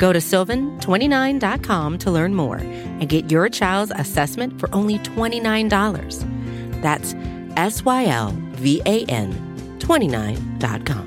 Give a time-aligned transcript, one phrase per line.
[0.00, 6.80] Go to sylvan29.com to learn more and get your child's assessment for only $29.
[6.80, 7.14] That's
[7.58, 9.30] S Y L V A N
[9.78, 11.06] 29.com.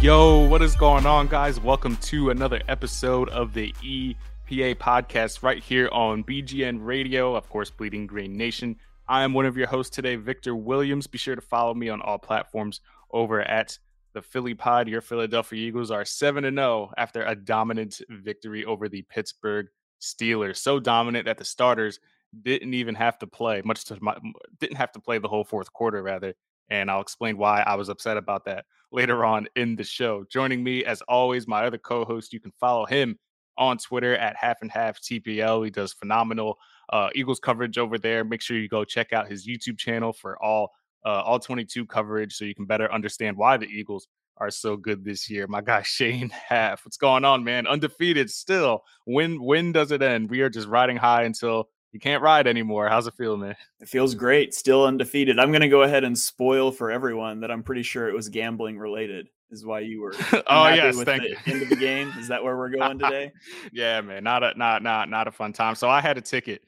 [0.00, 1.58] Yo, what is going on, guys?
[1.58, 7.70] Welcome to another episode of the EPA podcast right here on BGN Radio, of course,
[7.70, 8.76] Bleeding Green Nation.
[9.06, 11.06] I am one of your hosts today, Victor Williams.
[11.06, 12.80] Be sure to follow me on all platforms
[13.12, 13.78] over at
[14.14, 14.88] the Philly Pod.
[14.88, 19.66] Your Philadelphia Eagles are 7 0 after a dominant victory over the Pittsburgh
[20.00, 20.56] Steelers.
[20.56, 22.00] So dominant that the starters
[22.42, 24.16] didn't even have to play, much to my,
[24.58, 26.32] didn't have to play the whole fourth quarter, rather.
[26.70, 30.24] And I'll explain why I was upset about that later on in the show.
[30.30, 32.32] Joining me, as always, my other co host.
[32.32, 33.18] You can follow him
[33.58, 35.62] on Twitter at half and half TPL.
[35.62, 36.58] He does phenomenal
[36.90, 38.24] uh, Eagles coverage over there.
[38.24, 40.72] Make sure you go check out his YouTube channel for all
[41.04, 45.04] uh, all 22 coverage so you can better understand why the Eagles are so good
[45.04, 45.46] this year.
[45.46, 47.66] My guy Shane Haff, what's going on, man?
[47.66, 48.82] Undefeated still.
[49.04, 50.30] When when does it end?
[50.30, 52.88] We are just riding high until you can't ride anymore.
[52.88, 53.54] How's it feel, man?
[53.78, 54.52] It feels great.
[54.52, 55.38] Still undefeated.
[55.38, 58.28] I'm going to go ahead and spoil for everyone that I'm pretty sure it was
[58.28, 59.28] gambling related.
[59.52, 60.12] Is why you were.
[60.48, 61.36] oh yes, thank the you.
[61.46, 62.12] End of the game.
[62.18, 63.30] Is that where we're going today?
[63.72, 64.24] yeah, man.
[64.24, 65.76] Not a not not not a fun time.
[65.76, 66.62] So I had a ticket,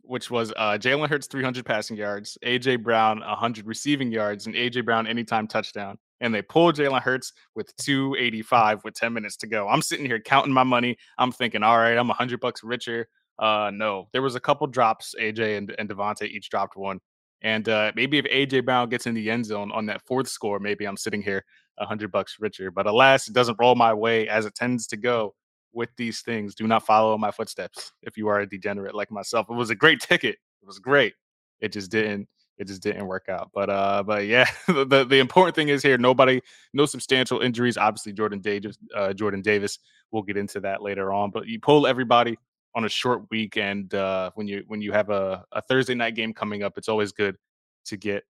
[0.00, 4.86] which was uh, Jalen Hurts 300 passing yards, AJ Brown 100 receiving yards, and AJ
[4.86, 5.98] Brown anytime touchdown.
[6.22, 9.68] And they pulled Jalen Hurts with 285 with 10 minutes to go.
[9.68, 10.96] I'm sitting here counting my money.
[11.18, 13.08] I'm thinking, all right, I'm 100 bucks richer.
[13.40, 15.14] Uh, no, there was a couple drops.
[15.20, 17.00] AJ and, and each dropped one.
[17.42, 20.58] And uh, maybe if AJ Brown gets in the end zone on that fourth score,
[20.58, 21.44] maybe I'm sitting here
[21.78, 22.70] a hundred bucks richer.
[22.70, 25.34] But alas, it doesn't roll my way as it tends to go
[25.72, 26.54] with these things.
[26.54, 29.46] Do not follow my footsteps if you are a degenerate like myself.
[29.48, 30.36] It was a great ticket.
[30.62, 31.14] It was great.
[31.60, 32.28] It just didn't.
[32.58, 33.50] It just didn't work out.
[33.54, 35.96] But uh, but yeah, the the important thing is here.
[35.96, 36.42] Nobody,
[36.74, 37.78] no substantial injuries.
[37.78, 38.76] Obviously, Jordan Davis.
[38.94, 39.78] Uh, Jordan Davis.
[40.10, 41.30] We'll get into that later on.
[41.30, 42.36] But you pull everybody
[42.74, 46.14] on a short week, and uh, when you when you have a, a Thursday night
[46.14, 47.36] game coming up, it's always good
[47.86, 48.24] to get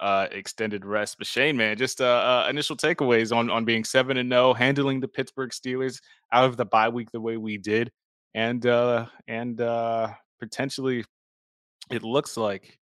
[0.00, 1.16] uh, extended rest.
[1.18, 5.00] But Shane, man, just uh, uh, initial takeaways on on being seven and zero, handling
[5.00, 6.00] the Pittsburgh Steelers
[6.32, 7.90] out of the bye week the way we did,
[8.34, 10.08] and uh, and uh,
[10.40, 11.04] potentially,
[11.90, 12.78] it looks like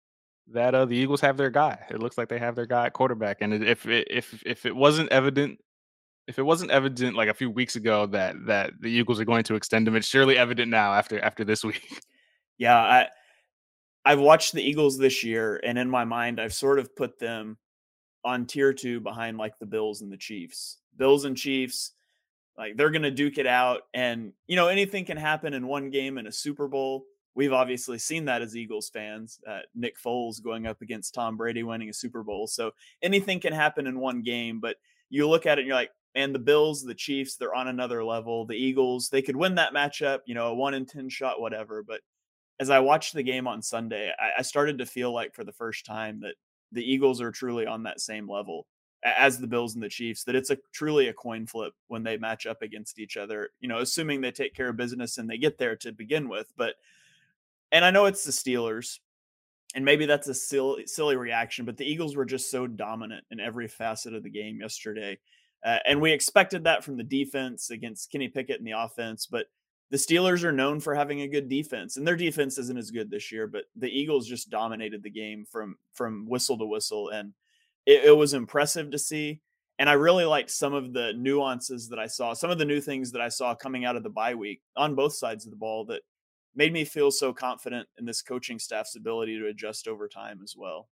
[0.53, 1.79] that the Eagles have their guy.
[1.91, 5.11] It looks like they have their guy at quarterback, and if if if it wasn't
[5.11, 5.59] evident
[6.27, 9.45] if it wasn't evident like a few weeks ago that that the Eagles are going
[9.45, 12.03] to extend him, it's surely evident now after after this week.
[12.57, 13.09] Yeah, I
[14.05, 17.59] I've watched the Eagles this year, and in my mind, I've sort of put them
[18.25, 20.79] on tier two behind like the Bills and the Chiefs.
[20.97, 21.95] Bills and Chiefs,
[22.57, 26.17] like they're gonna duke it out, and you know anything can happen in one game
[26.17, 27.07] in a Super Bowl.
[27.35, 29.41] We've obviously seen that as Eagles fans.
[29.45, 32.71] Uh, Nick Foles going up against Tom Brady winning a Super Bowl, so
[33.03, 34.61] anything can happen in one game.
[34.61, 34.77] But
[35.11, 38.05] you look at it and you're like, and the Bills, the Chiefs, they're on another
[38.05, 38.47] level.
[38.47, 41.83] The Eagles, they could win that matchup, you know, a one in 10 shot, whatever.
[41.83, 42.01] But
[42.61, 45.53] as I watched the game on Sunday, I, I started to feel like for the
[45.53, 46.35] first time that
[46.71, 48.67] the Eagles are truly on that same level
[49.05, 52.17] as the Bills and the Chiefs, that it's a truly a coin flip when they
[52.17, 55.37] match up against each other, you know, assuming they take care of business and they
[55.37, 56.51] get there to begin with.
[56.57, 56.77] But,
[57.71, 59.01] and I know it's the Steelers,
[59.75, 63.41] and maybe that's a silly, silly reaction, but the Eagles were just so dominant in
[63.41, 65.19] every facet of the game yesterday
[65.65, 69.47] uh, and we expected that from the defense against Kenny Pickett and the offense, but
[69.91, 73.11] the Steelers are known for having a good defense, and their defense isn't as good
[73.11, 73.47] this year.
[73.47, 77.33] But the Eagles just dominated the game from from whistle to whistle, and
[77.87, 79.41] it, it was impressive to see.
[79.79, 82.81] And I really liked some of the nuances that I saw, some of the new
[82.81, 85.57] things that I saw coming out of the bye week on both sides of the
[85.57, 86.03] ball that
[86.55, 90.55] made me feel so confident in this coaching staff's ability to adjust over time as
[90.57, 90.89] well.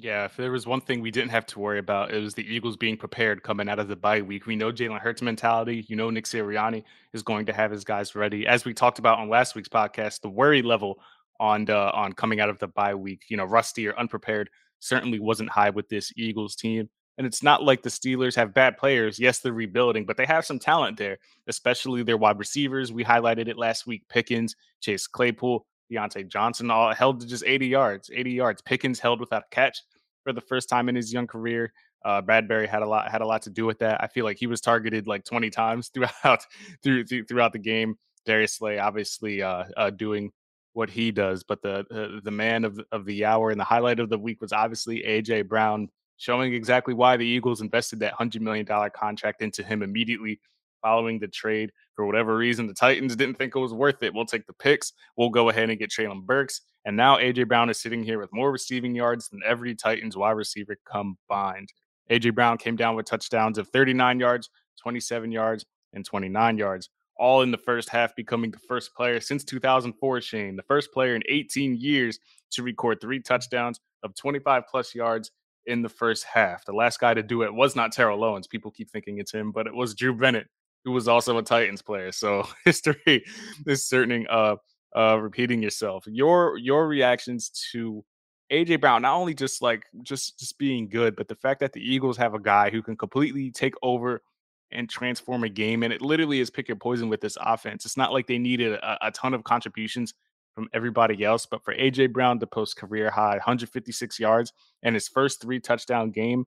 [0.00, 2.46] Yeah, if there was one thing we didn't have to worry about, it was the
[2.46, 4.46] Eagles being prepared coming out of the bye week.
[4.46, 5.84] We know Jalen Hurts mentality.
[5.88, 8.46] You know Nick Sirianni is going to have his guys ready.
[8.46, 11.00] As we talked about on last week's podcast, the worry level
[11.40, 15.18] on the, on coming out of the bye week, you know, rusty or unprepared, certainly
[15.18, 16.88] wasn't high with this Eagles team.
[17.16, 19.18] And it's not like the Steelers have bad players.
[19.18, 21.18] Yes, they're rebuilding, but they have some talent there,
[21.48, 22.92] especially their wide receivers.
[22.92, 25.66] We highlighted it last week: Pickens, Chase Claypool.
[25.90, 28.62] Diontae Johnson all held to just 80 yards, 80 yards.
[28.62, 29.80] Pickens held without a catch
[30.24, 31.72] for the first time in his young career.
[32.04, 34.02] Uh, Bradberry had a lot had a lot to do with that.
[34.02, 36.44] I feel like he was targeted like 20 times throughout
[36.82, 37.96] through, through throughout the game.
[38.24, 40.30] Darius Slay obviously uh, uh, doing
[40.74, 44.00] what he does, but the uh, the man of of the hour and the highlight
[44.00, 45.88] of the week was obviously AJ Brown,
[46.18, 50.40] showing exactly why the Eagles invested that hundred million dollar contract into him immediately
[50.82, 51.72] following the trade.
[51.98, 54.14] For whatever reason, the Titans didn't think it was worth it.
[54.14, 54.92] We'll take the picks.
[55.16, 56.60] We'll go ahead and get Treylon Burks.
[56.84, 60.36] And now AJ Brown is sitting here with more receiving yards than every Titans wide
[60.36, 61.72] receiver combined.
[62.08, 64.48] AJ Brown came down with touchdowns of 39 yards,
[64.80, 69.42] 27 yards, and 29 yards all in the first half, becoming the first player since
[69.42, 72.20] 2004, Shane, the first player in 18 years
[72.52, 75.32] to record three touchdowns of 25 plus yards
[75.66, 76.64] in the first half.
[76.64, 78.46] The last guy to do it was not Terrell Owens.
[78.46, 80.46] People keep thinking it's him, but it was Drew Bennett,
[80.84, 82.12] who was also a Titans player.
[82.12, 83.24] So history
[83.66, 84.56] is certain uh
[84.96, 86.04] uh repeating yourself.
[86.06, 88.04] Your your reactions to
[88.50, 91.82] AJ Brown, not only just like just just being good, but the fact that the
[91.82, 94.22] Eagles have a guy who can completely take over
[94.70, 95.82] and transform a game.
[95.82, 97.84] And it literally is pick your poison with this offense.
[97.84, 100.14] It's not like they needed a, a ton of contributions
[100.54, 104.52] from everybody else, but for AJ Brown to post career high 156 yards
[104.82, 106.44] and his first three touchdown game,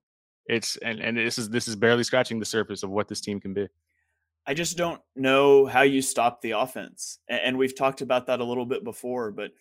[0.47, 3.39] it's and, and this is this is barely scratching the surface of what this team
[3.39, 3.67] can be.
[4.47, 7.19] I just don't know how you stop the offense.
[7.29, 9.51] And we've talked about that a little bit before, but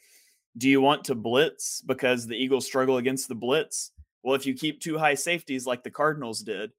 [0.56, 3.92] do you want to blitz because the Eagles struggle against the blitz?
[4.22, 6.72] Well, if you keep two high safeties like the Cardinals did,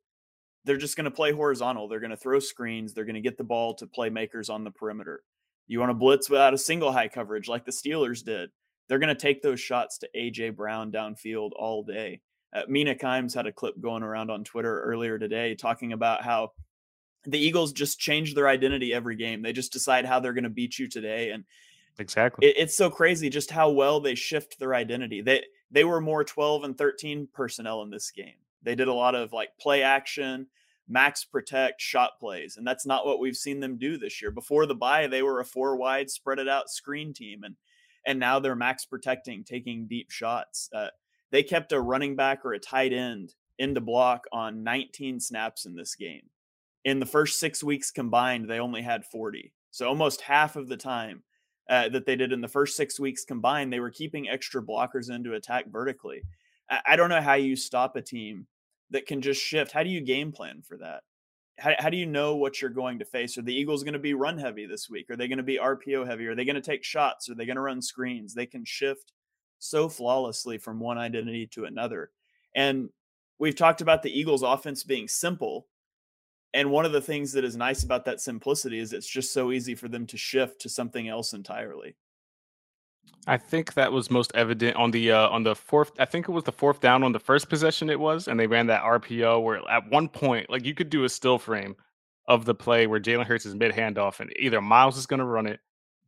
[0.66, 1.88] they're just going to play horizontal.
[1.88, 2.94] They're going to throw screens.
[2.94, 5.24] They're going to get the ball to playmakers on the perimeter.
[5.68, 8.50] You want to blitz without a single high coverage like the Steelers did.
[8.88, 12.22] They're going to take those shots to AJ Brown downfield all day.
[12.54, 16.52] Uh, Mina Kimes had a clip going around on Twitter earlier today talking about how
[17.26, 19.42] the Eagles just change their identity every game.
[19.42, 21.44] They just decide how they're going to beat you today, and
[22.00, 25.22] exactly, it, it's so crazy just how well they shift their identity.
[25.22, 28.36] They they were more twelve and thirteen personnel in this game.
[28.64, 30.48] They did a lot of like play action,
[30.88, 34.32] max protect, shot plays, and that's not what we've seen them do this year.
[34.32, 37.56] Before the bye, they were a four wide, spread it out screen team, and
[38.06, 40.70] and now they're max protecting, taking deep shots.
[40.74, 40.88] Uh,
[41.32, 45.76] they kept a running back or a tight end into block on 19 snaps in
[45.76, 46.24] this game.
[46.84, 49.54] In the first six weeks combined, they only had 40.
[49.70, 51.24] So almost half of the time
[51.70, 55.10] uh, that they did in the first six weeks combined, they were keeping extra blockers
[55.10, 56.24] in to attack vertically.
[56.86, 58.48] I don't know how you stop a team
[58.92, 59.72] that can just shift.
[59.72, 61.04] How do you game plan for that?
[61.60, 63.38] How, how do you know what you're going to face?
[63.38, 65.10] Are the Eagles going to be run heavy this week?
[65.10, 66.28] Are they going to be RPO heavy?
[66.28, 67.30] Are they going to take shots?
[67.30, 68.34] Are they going to run screens?
[68.34, 69.12] They can shift
[69.60, 72.12] so flawlessly from one identity to another.
[72.56, 72.90] And
[73.38, 75.68] we've talked about the Eagles' offense being simple.
[76.54, 79.52] And one of the things that is nice about that simplicity is it's just so
[79.52, 81.96] easy for them to shift to something else entirely.
[83.28, 85.92] I think that was most evident on the uh, on the fourth.
[86.00, 87.90] I think it was the fourth down on the first possession.
[87.90, 91.04] It was, and they ran that RPO where at one point, like you could do
[91.04, 91.76] a still frame
[92.28, 95.26] of the play where Jalen Hurts is mid handoff, and either Miles is going to
[95.26, 95.60] run it,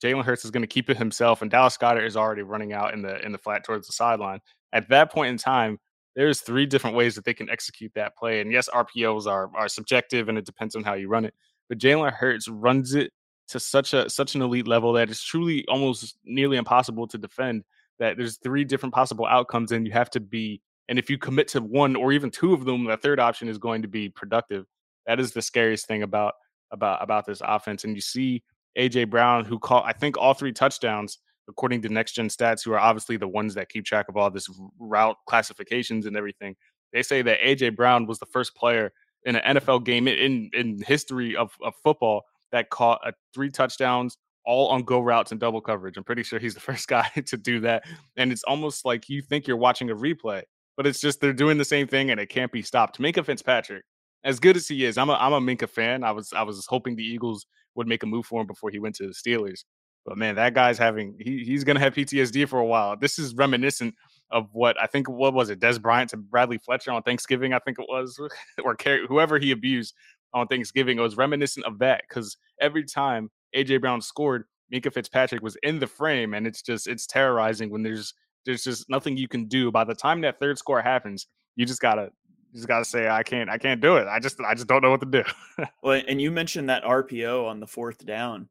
[0.04, 2.94] Jalen Hurts is going to keep it himself, and Dallas Goedert is already running out
[2.94, 4.40] in the in the flat towards the sideline.
[4.72, 5.80] At that point in time,
[6.16, 8.42] there's three different ways that they can execute that play.
[8.42, 11.34] And yes, RPOs are are subjective, and it depends on how you run it.
[11.70, 13.12] But Jalen Hurts runs it
[13.50, 17.64] to such a such an elite level that it's truly almost nearly impossible to defend
[18.00, 21.48] that there's three different possible outcomes and you have to be and if you commit
[21.50, 24.66] to one or even two of them the third option is going to be productive
[25.06, 26.34] that is the scariest thing about
[26.72, 28.42] about about this offense and you see
[28.78, 32.72] AJ Brown who caught I think all three touchdowns according to next gen stats who
[32.72, 36.56] are obviously the ones that keep track of all this route classifications and everything
[36.94, 38.94] they say that AJ Brown was the first player
[39.26, 44.18] in an NFL game in in history of, of football that caught a three touchdowns
[44.46, 45.98] all on go routes and double coverage.
[45.98, 47.84] I'm pretty sure he's the first guy to do that.
[48.16, 50.44] And it's almost like you think you're watching a replay,
[50.78, 53.00] but it's just they're doing the same thing and it can't be stopped.
[53.00, 53.84] Minkah Fitzpatrick,
[54.24, 56.04] as good as he is, I'm a I'm a Minkah fan.
[56.04, 57.46] I was I was hoping the Eagles
[57.76, 59.64] would make a move for him before he went to the Steelers.
[60.06, 62.98] But man, that guy's having he, he's gonna have PTSD for a while.
[62.98, 63.96] This is reminiscent
[64.32, 67.60] of what I think what was it, Dez Bryant to Bradley Fletcher on Thanksgiving, I
[67.60, 68.20] think it was,
[68.64, 68.76] or
[69.08, 69.94] whoever he abused
[70.34, 70.98] on Thanksgiving.
[70.98, 75.80] It was reminiscent of that because every time AJ Brown scored, Minkah Fitzpatrick was in
[75.80, 78.14] the frame, and it's just it's terrorizing when there's
[78.46, 79.72] there's just nothing you can do.
[79.72, 82.10] By the time that third score happens, you just gotta
[82.52, 84.08] you just gotta say I can't I can't do it.
[84.08, 85.24] I just I just don't know what to do.
[85.84, 88.50] well, and you mentioned that RPO on the fourth down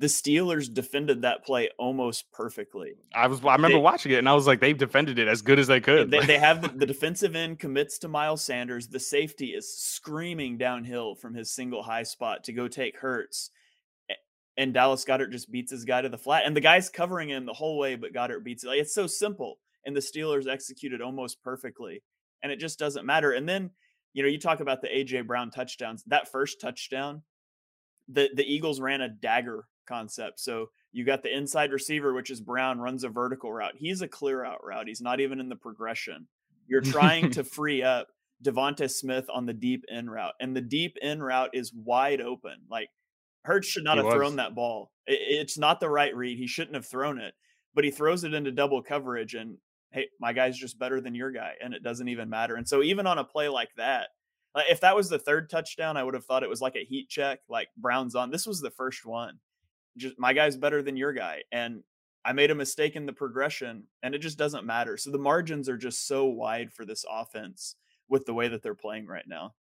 [0.00, 2.94] the Steelers defended that play almost perfectly.
[3.14, 5.42] I was I remember they, watching it and I was like, they've defended it as
[5.42, 6.10] good as they could.
[6.10, 8.88] They, they have the, the, defensive end commits to Miles Sanders.
[8.88, 13.50] The safety is screaming downhill from his single high spot to go take Hurts.
[14.56, 16.44] And Dallas Goedert just beats his guy to the flat.
[16.46, 18.68] And the guy's covering him the whole way, but Goddard beats it.
[18.68, 19.58] Like, it's so simple.
[19.84, 22.02] And the Steelers executed almost perfectly.
[22.42, 23.32] and it just doesn't matter.
[23.32, 23.70] And then,
[24.14, 26.02] you know, you talk about the AJ Brown touchdowns.
[26.06, 27.22] That first touchdown,
[28.08, 30.40] the the Eagles ran a dagger concept.
[30.40, 33.74] So you got the inside receiver, which is Brown, runs a vertical route.
[33.76, 34.88] He's a clear out route.
[34.88, 36.26] He's not even in the progression.
[36.66, 38.08] You're trying to free up
[38.44, 42.54] DeVonta Smith on the deep in route, and the deep in route is wide open.
[42.70, 42.88] Like
[43.42, 44.14] Hurts should not he have was.
[44.14, 44.90] thrown that ball.
[45.06, 46.38] It's not the right read.
[46.38, 47.34] He shouldn't have thrown it,
[47.74, 49.56] but he throws it into double coverage, and
[49.92, 52.56] hey, my guy's just better than your guy, and it doesn't even matter.
[52.56, 54.08] And so even on a play like that,
[54.68, 57.08] if that was the third touchdown, I would have thought it was like a heat
[57.08, 58.30] check, like Brown's on.
[58.30, 59.38] This was the first one.
[59.96, 61.82] Just my guy's better than your guy, and
[62.24, 64.96] I made a mistake in the progression, and it just doesn't matter.
[64.96, 67.76] So the margins are just so wide for this offense
[68.08, 69.54] with the way that they're playing right now.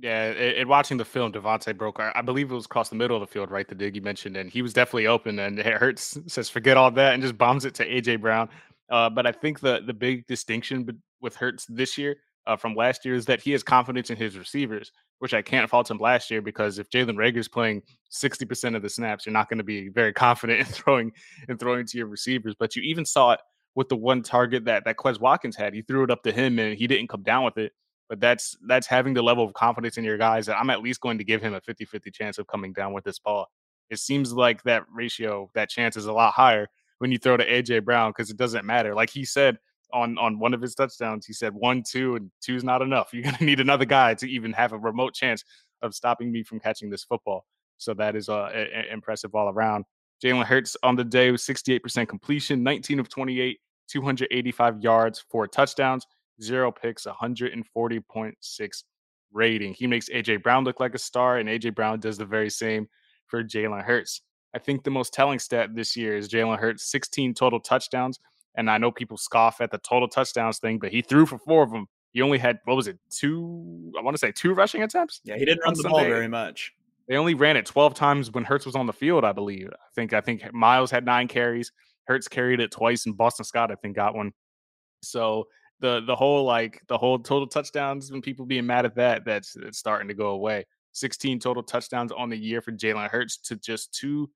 [0.00, 1.98] Yeah, and watching the film, DeVonta broke.
[1.98, 3.66] I believe it was across the middle of the field, right?
[3.66, 5.38] The dig you mentioned, and he was definitely open.
[5.40, 6.18] And hurts.
[6.26, 8.48] Says forget all that and just bombs it to AJ Brown.
[8.90, 10.88] Uh, but I think the the big distinction
[11.20, 14.38] with Hurts this year uh, from last year is that he has confidence in his
[14.38, 18.76] receivers, which I can't fault him last year because if Jalen Reagor's playing sixty percent
[18.76, 21.12] of the snaps, you're not going to be very confident in throwing
[21.48, 22.54] and throwing to your receivers.
[22.58, 23.40] But you even saw it
[23.74, 25.74] with the one target that that Quez Watkins had.
[25.74, 27.72] He threw it up to him and he didn't come down with it.
[28.08, 31.00] But that's that's having the level of confidence in your guys that I'm at least
[31.00, 33.46] going to give him a 50-50 chance of coming down with this ball.
[33.90, 37.46] It seems like that ratio, that chance is a lot higher when you throw to
[37.46, 38.94] AJ Brown because it doesn't matter.
[38.94, 39.58] Like he said
[39.92, 43.10] on on one of his touchdowns, he said one, two, and two is not enough.
[43.12, 45.44] You're gonna need another guy to even have a remote chance
[45.82, 47.44] of stopping me from catching this football.
[47.78, 49.84] So that is uh, a, a, impressive all around.
[50.22, 56.04] Jalen Hurts on the day was 68% completion, 19 of 28, 285 yards, four touchdowns,
[56.42, 58.82] zero picks, 140.6
[59.32, 59.74] rating.
[59.74, 62.88] He makes AJ Brown look like a star, and AJ Brown does the very same
[63.26, 64.22] for Jalen Hurts.
[64.54, 68.18] I think the most telling stat this year is Jalen Hurts 16 total touchdowns.
[68.58, 71.62] And I know people scoff at the total touchdowns thing, but he threw for four
[71.62, 71.86] of them.
[72.10, 73.92] He only had what was it, two?
[73.96, 75.20] I want to say two rushing attempts.
[75.24, 75.98] Yeah, he didn't run the Sunday.
[75.98, 76.72] ball very much.
[77.06, 79.68] They only ran it 12 times when Hurts was on the field, I believe.
[79.72, 81.70] I think I think Miles had nine carries.
[82.04, 84.32] Hurts carried it twice, and Boston Scott, I think, got one.
[85.02, 85.46] So
[85.78, 89.54] the the whole like the whole total touchdowns when people being mad at that, that's
[89.56, 90.66] it's starting to go away.
[90.92, 94.28] 16 total touchdowns on the year for Jalen Hurts to just two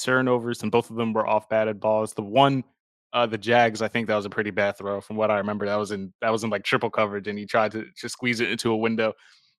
[0.00, 2.14] turnovers, and both of them were off batted balls.
[2.14, 2.62] The one,
[3.14, 5.64] uh, the Jags, I think that was a pretty bad throw from what I remember.
[5.64, 8.40] That was in that was in like triple coverage, and he tried to just squeeze
[8.40, 9.14] it into a window.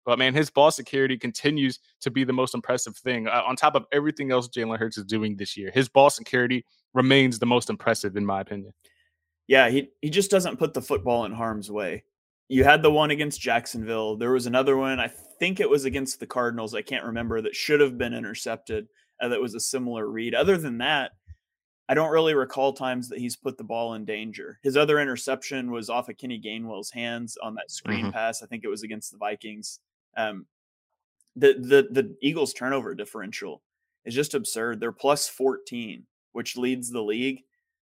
[0.05, 3.27] But man, his ball security continues to be the most impressive thing.
[3.27, 6.65] Uh, on top of everything else Jalen Hurts is doing this year, his ball security
[6.93, 8.74] remains the most impressive in my opinion.
[9.47, 12.03] Yeah, he he just doesn't put the football in harm's way.
[12.50, 14.17] You had the one against Jacksonville.
[14.17, 15.00] There was another one.
[15.00, 15.09] I
[15.39, 16.75] think it was against the Cardinals.
[16.75, 18.88] I can't remember that should have been intercepted
[19.21, 20.35] uh, that was a similar read.
[20.35, 21.13] Other than that,
[21.87, 24.59] I don't really recall times that he's put the ball in danger.
[24.63, 28.11] His other interception was off of Kenny Gainwell's hands on that screen mm-hmm.
[28.11, 28.41] pass.
[28.41, 29.79] I think it was against the Vikings.
[30.17, 30.47] Um,
[31.35, 33.61] the the the Eagles' turnover differential
[34.05, 34.79] is just absurd.
[34.79, 37.41] They're plus 14, which leads the league.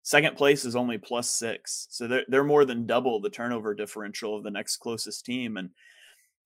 [0.02, 4.36] Second place is only plus six, so they're they're more than double the turnover differential
[4.36, 5.56] of the next closest team.
[5.56, 5.70] And,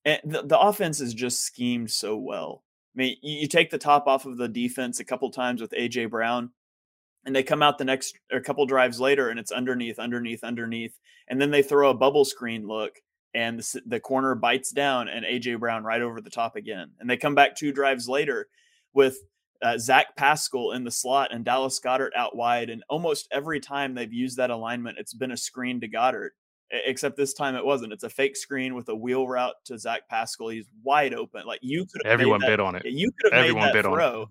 [0.05, 2.65] and the, the offense is just schemed so well.
[2.95, 6.11] I mean, you, take the top off of the defense a couple times with AJ
[6.11, 6.51] Brown,
[7.25, 10.99] and they come out the next a couple drives later, and it's underneath, underneath, underneath,
[11.29, 12.97] and then they throw a bubble screen look,
[13.35, 17.09] and the, the corner bites down, and AJ Brown right over the top again, and
[17.09, 18.49] they come back two drives later
[18.93, 19.19] with
[19.63, 22.71] uh, Zach Pascal in the slot and Dallas Goedert out wide.
[22.71, 26.33] And almost every time they've used that alignment, it's been a screen to goddard
[26.71, 27.93] except this time it wasn't.
[27.93, 30.49] It's a fake screen with a wheel route to Zach Pascal.
[30.49, 31.47] He's wide open.
[31.47, 32.85] Like you could everyone that, bid on it.
[32.85, 34.29] You could have everyone made that throw,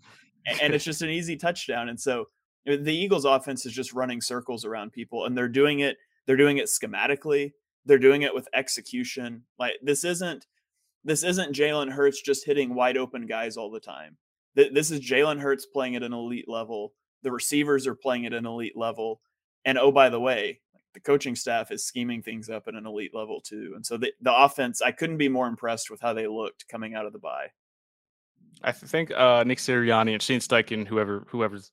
[0.62, 1.89] and it's just an easy touchdown.
[1.89, 2.25] And so
[2.65, 5.97] the Eagles' offense is just running circles around people, and they're doing it.
[6.25, 7.53] They're doing it schematically.
[7.85, 9.43] They're doing it with execution.
[9.57, 10.45] Like this isn't
[11.03, 14.17] this isn't Jalen Hurts just hitting wide open guys all the time.
[14.55, 16.93] This is Jalen Hurts playing at an elite level.
[17.23, 19.21] The receivers are playing at an elite level.
[19.65, 20.59] And oh, by the way,
[20.93, 23.73] the coaching staff is scheming things up at an elite level too.
[23.75, 26.95] And so the, the offense, I couldn't be more impressed with how they looked coming
[26.95, 27.47] out of the bye.
[28.63, 31.71] I think uh, Nick Sirianni and Shane Steichen, whoever whoever's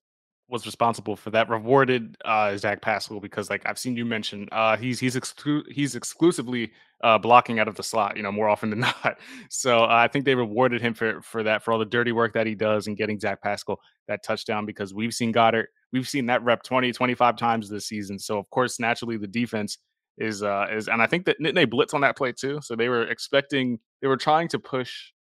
[0.48, 4.76] was responsible for that, rewarded uh, Zach Pascal because, like I've seen you mention, uh,
[4.76, 6.72] he's he's exclu- he's exclusively
[7.02, 9.18] uh, blocking out of the slot, you know, more often than not.
[9.50, 12.32] So uh, I think they rewarded him for for that for all the dirty work
[12.34, 16.26] that he does and getting Zach Pascal that touchdown because we've seen Goedert, we've seen
[16.26, 18.18] that rep 20, 25 times this season.
[18.18, 19.78] So of course, naturally the defense
[20.18, 22.60] is uh is and I think that they blitz on that play too.
[22.62, 25.12] So they were expecting they were trying to push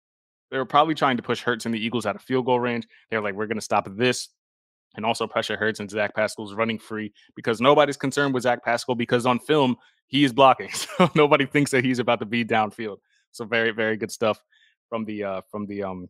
[0.51, 2.87] they were probably trying to push Hurts and the Eagles out of field goal range.
[3.09, 4.29] They're like, we're gonna stop this
[4.95, 8.95] and also pressure Hurts and Zach Pascal's running free because nobody's concerned with Zach Pascal
[8.95, 9.75] because on film
[10.07, 10.69] he is blocking.
[10.97, 12.97] So nobody thinks that he's about to be downfield.
[13.31, 14.39] So very, very good stuff
[14.89, 16.09] from the uh from the um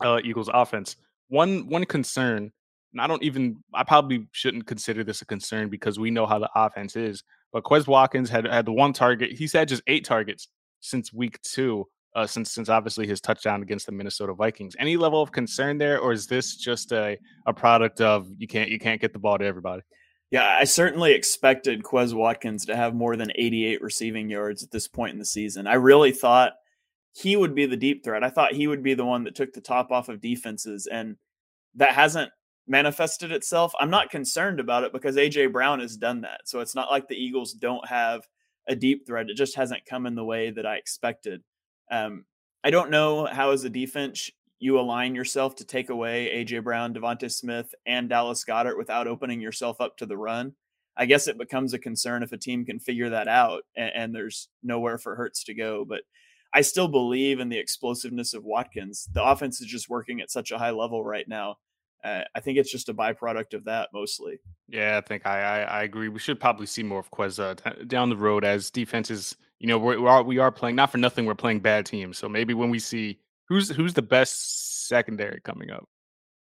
[0.00, 0.96] uh Eagles offense.
[1.28, 2.50] One one concern,
[2.92, 6.38] and I don't even I probably shouldn't consider this a concern because we know how
[6.38, 7.22] the offense is.
[7.52, 9.32] But Quez Watkins had had the one target.
[9.32, 10.48] He's had just eight targets
[10.80, 14.74] since week two uh, since since obviously his touchdown against the Minnesota Vikings.
[14.78, 18.70] Any level of concern there, or is this just a a product of you can't
[18.70, 19.82] you can't get the ball to everybody?
[20.30, 24.86] Yeah, I certainly expected Quez Watkins to have more than 88 receiving yards at this
[24.86, 25.66] point in the season.
[25.66, 26.52] I really thought
[27.12, 28.22] he would be the deep threat.
[28.22, 31.16] I thought he would be the one that took the top off of defenses, and
[31.76, 32.30] that hasn't
[32.66, 33.72] manifested itself.
[33.80, 36.42] I'm not concerned about it because AJ Brown has done that.
[36.44, 38.22] So it's not like the Eagles don't have
[38.68, 39.30] a deep threat.
[39.30, 41.42] It just hasn't come in the way that I expected.
[41.90, 42.24] Um,
[42.64, 46.92] I don't know how, as a defense, you align yourself to take away AJ Brown,
[46.92, 50.54] DeVonta Smith, and Dallas Goedert without opening yourself up to the run.
[50.96, 54.14] I guess it becomes a concern if a team can figure that out and, and
[54.14, 55.84] there's nowhere for Hurts to go.
[55.88, 56.02] But
[56.52, 59.08] I still believe in the explosiveness of Watkins.
[59.12, 61.56] The offense is just working at such a high level right now.
[62.02, 64.38] Uh, I think it's just a byproduct of that mostly.
[64.68, 66.08] Yeah, I think I I, I agree.
[66.08, 69.36] We should probably see more of Quez down the road as defenses.
[69.60, 71.26] You know, we're, we are we are playing not for nothing.
[71.26, 72.18] We're playing bad teams.
[72.18, 75.88] So maybe when we see who's who's the best secondary coming up,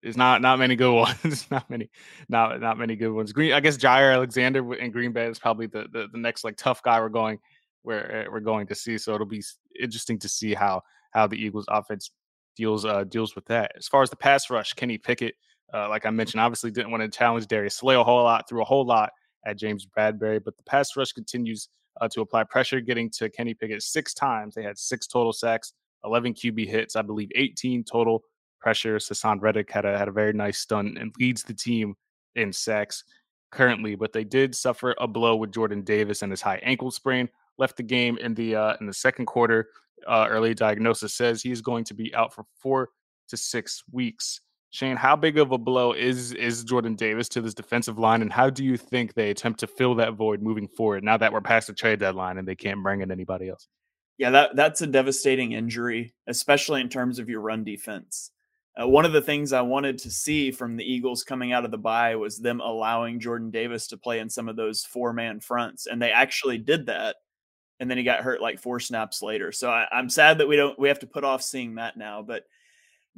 [0.02, 1.46] there's not not many good ones.
[1.50, 1.90] not many,
[2.28, 3.32] not not many good ones.
[3.32, 6.56] Green, I guess Jaire Alexander in Green Bay is probably the, the the next like
[6.56, 7.38] tough guy we're going
[7.82, 8.98] where eh, we're going to see.
[8.98, 9.42] So it'll be
[9.80, 12.10] interesting to see how how the Eagles offense
[12.56, 13.72] deals uh, deals with that.
[13.76, 15.34] As far as the pass rush, Kenny Pickett,
[15.72, 18.60] uh, like I mentioned, obviously didn't want to challenge Darius Slay a whole lot, threw
[18.60, 19.10] a whole lot
[19.46, 21.68] at James Bradberry, but the pass rush continues
[22.00, 24.54] uh, to apply pressure, getting to Kenny Pickett six times.
[24.54, 25.72] They had six total sacks,
[26.04, 28.22] 11 QB hits, I believe 18 total
[28.60, 29.08] pressures.
[29.08, 31.94] Haason Reddick had a, had a very nice stunt and leads the team
[32.34, 33.04] in sacks
[33.50, 37.28] currently, but they did suffer a blow with Jordan Davis and his high ankle sprain.
[37.56, 39.68] Left the game in the uh, in the second quarter
[40.06, 42.90] uh, early diagnosis says he's going to be out for four
[43.28, 44.40] to six weeks.
[44.70, 48.32] Shane, how big of a blow is is Jordan Davis to this defensive line, and
[48.32, 51.40] how do you think they attempt to fill that void moving forward now that we're
[51.40, 53.66] past the trade deadline and they can't bring in anybody else?
[54.18, 58.30] Yeah, that that's a devastating injury, especially in terms of your run defense.
[58.80, 61.70] Uh, one of the things I wanted to see from the Eagles coming out of
[61.70, 65.40] the bye was them allowing Jordan Davis to play in some of those four man
[65.40, 67.16] fronts, and they actually did that
[67.80, 69.52] and then he got hurt like four snaps later.
[69.52, 72.22] So I, am sad that we don't we have to put off seeing that now.
[72.22, 72.44] But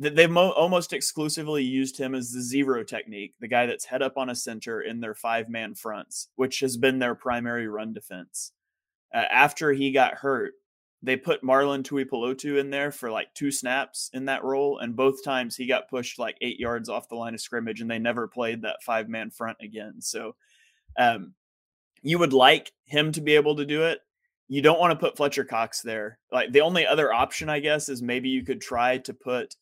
[0.00, 4.16] they've mo- almost exclusively used him as the zero technique, the guy that's head up
[4.16, 8.52] on a center in their five man fronts, which has been their primary run defense.
[9.14, 10.54] Uh, after he got hurt,
[11.02, 15.24] they put Marlon Tuipulotu in there for like two snaps in that role, and both
[15.24, 18.26] times he got pushed like eight yards off the line of scrimmage, and they never
[18.26, 20.00] played that five man front again.
[20.00, 20.34] So.
[20.98, 21.34] Um,
[22.02, 24.00] you would like him to be able to do it
[24.50, 26.18] you don't want to put Fletcher Cox there.
[26.32, 29.54] Like the only other option, I guess, is maybe you could try to put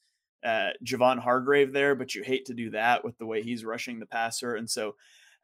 [0.45, 3.99] uh, Javon Hargrave there, but you hate to do that with the way he's rushing
[3.99, 4.55] the passer.
[4.55, 4.95] And so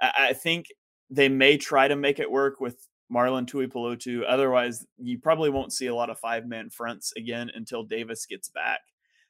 [0.00, 0.66] I, I think
[1.10, 4.22] they may try to make it work with Marlon Tuipulotu.
[4.26, 8.48] Otherwise, you probably won't see a lot of five man fronts again until Davis gets
[8.48, 8.80] back.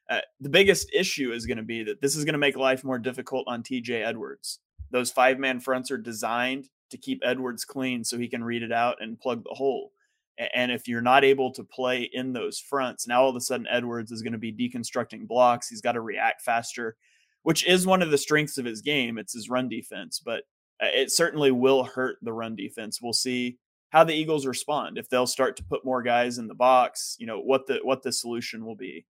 [0.09, 2.83] Uh, the biggest issue is going to be that this is going to make life
[2.83, 4.59] more difficult on TJ Edwards.
[4.91, 8.71] Those five man fronts are designed to keep Edwards clean so he can read it
[8.71, 9.91] out and plug the hole.
[10.53, 13.67] And if you're not able to play in those fronts, now all of a sudden
[13.69, 15.69] Edwards is going to be deconstructing blocks.
[15.69, 16.97] He's got to react faster,
[17.43, 19.17] which is one of the strengths of his game.
[19.17, 20.43] It's his run defense, but
[20.81, 23.01] uh, it certainly will hurt the run defense.
[23.01, 23.57] We'll see
[23.89, 27.15] how the Eagles respond if they'll start to put more guys in the box.
[27.17, 29.05] You know what the what the solution will be.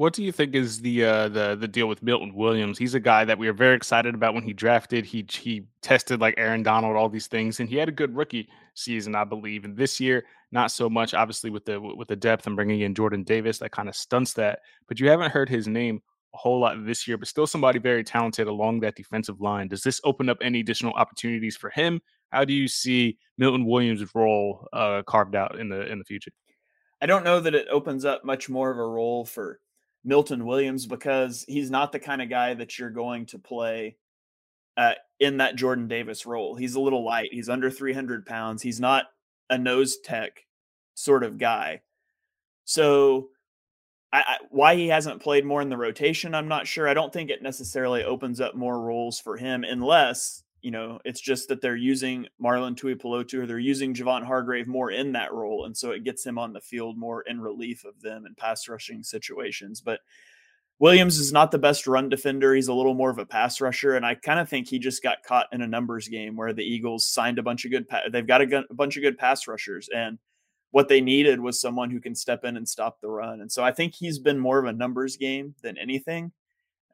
[0.00, 2.78] What do you think is the uh, the the deal with Milton Williams?
[2.78, 5.04] He's a guy that we are very excited about when he drafted.
[5.04, 8.48] He he tested like Aaron Donald, all these things, and he had a good rookie
[8.72, 9.66] season, I believe.
[9.66, 11.12] And this year, not so much.
[11.12, 14.32] Obviously, with the with the depth and bringing in Jordan Davis, that kind of stunts
[14.32, 14.60] that.
[14.88, 16.00] But you haven't heard his name
[16.32, 19.68] a whole lot this year, but still somebody very talented along that defensive line.
[19.68, 22.00] Does this open up any additional opportunities for him?
[22.30, 26.30] How do you see Milton Williams' role uh, carved out in the in the future?
[27.02, 29.60] I don't know that it opens up much more of a role for
[30.04, 33.96] Milton Williams because he's not the kind of guy that you're going to play
[34.76, 36.54] uh, in that Jordan Davis role.
[36.54, 37.30] He's a little light.
[37.32, 38.62] He's under 300 pounds.
[38.62, 39.06] He's not
[39.50, 40.46] a nose tech
[40.94, 41.82] sort of guy.
[42.64, 43.28] So,
[44.12, 46.88] I, I, why he hasn't played more in the rotation, I'm not sure.
[46.88, 51.20] I don't think it necessarily opens up more roles for him unless you know, it's
[51.20, 55.64] just that they're using Marlon Tuipulotu or they're using Javon Hargrave more in that role.
[55.64, 58.68] And so it gets him on the field more in relief of them in pass
[58.68, 59.80] rushing situations.
[59.80, 60.00] But
[60.80, 62.54] Williams is not the best run defender.
[62.54, 65.02] He's a little more of a pass rusher, and I kind of think he just
[65.02, 67.86] got caught in a numbers game where the Eagles signed a bunch of good.
[67.86, 70.18] Pa- they've got a, a bunch of good pass rushers, and
[70.70, 73.42] what they needed was someone who can step in and stop the run.
[73.42, 76.32] And so I think he's been more of a numbers game than anything.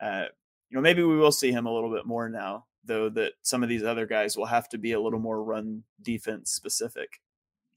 [0.00, 0.24] Uh,
[0.68, 3.08] you know, maybe we will see him a little bit more now, though.
[3.08, 6.52] That some of these other guys will have to be a little more run defense
[6.52, 7.20] specific.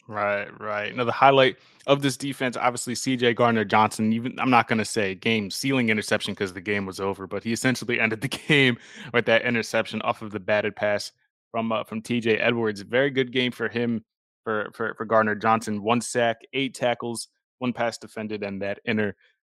[0.09, 0.95] Right, right.
[0.95, 4.11] Now the highlight of this defense, obviously, CJ Gardner Johnson.
[4.11, 7.43] Even I'm not going to say game sealing interception because the game was over, but
[7.43, 8.77] he essentially ended the game
[9.13, 11.11] with that interception off of the batted pass
[11.51, 12.81] from uh, from TJ Edwards.
[12.81, 14.03] Very good game for him
[14.43, 15.83] for for for Gardner Johnson.
[15.83, 17.27] One sack, eight tackles,
[17.59, 18.79] one pass defended, and that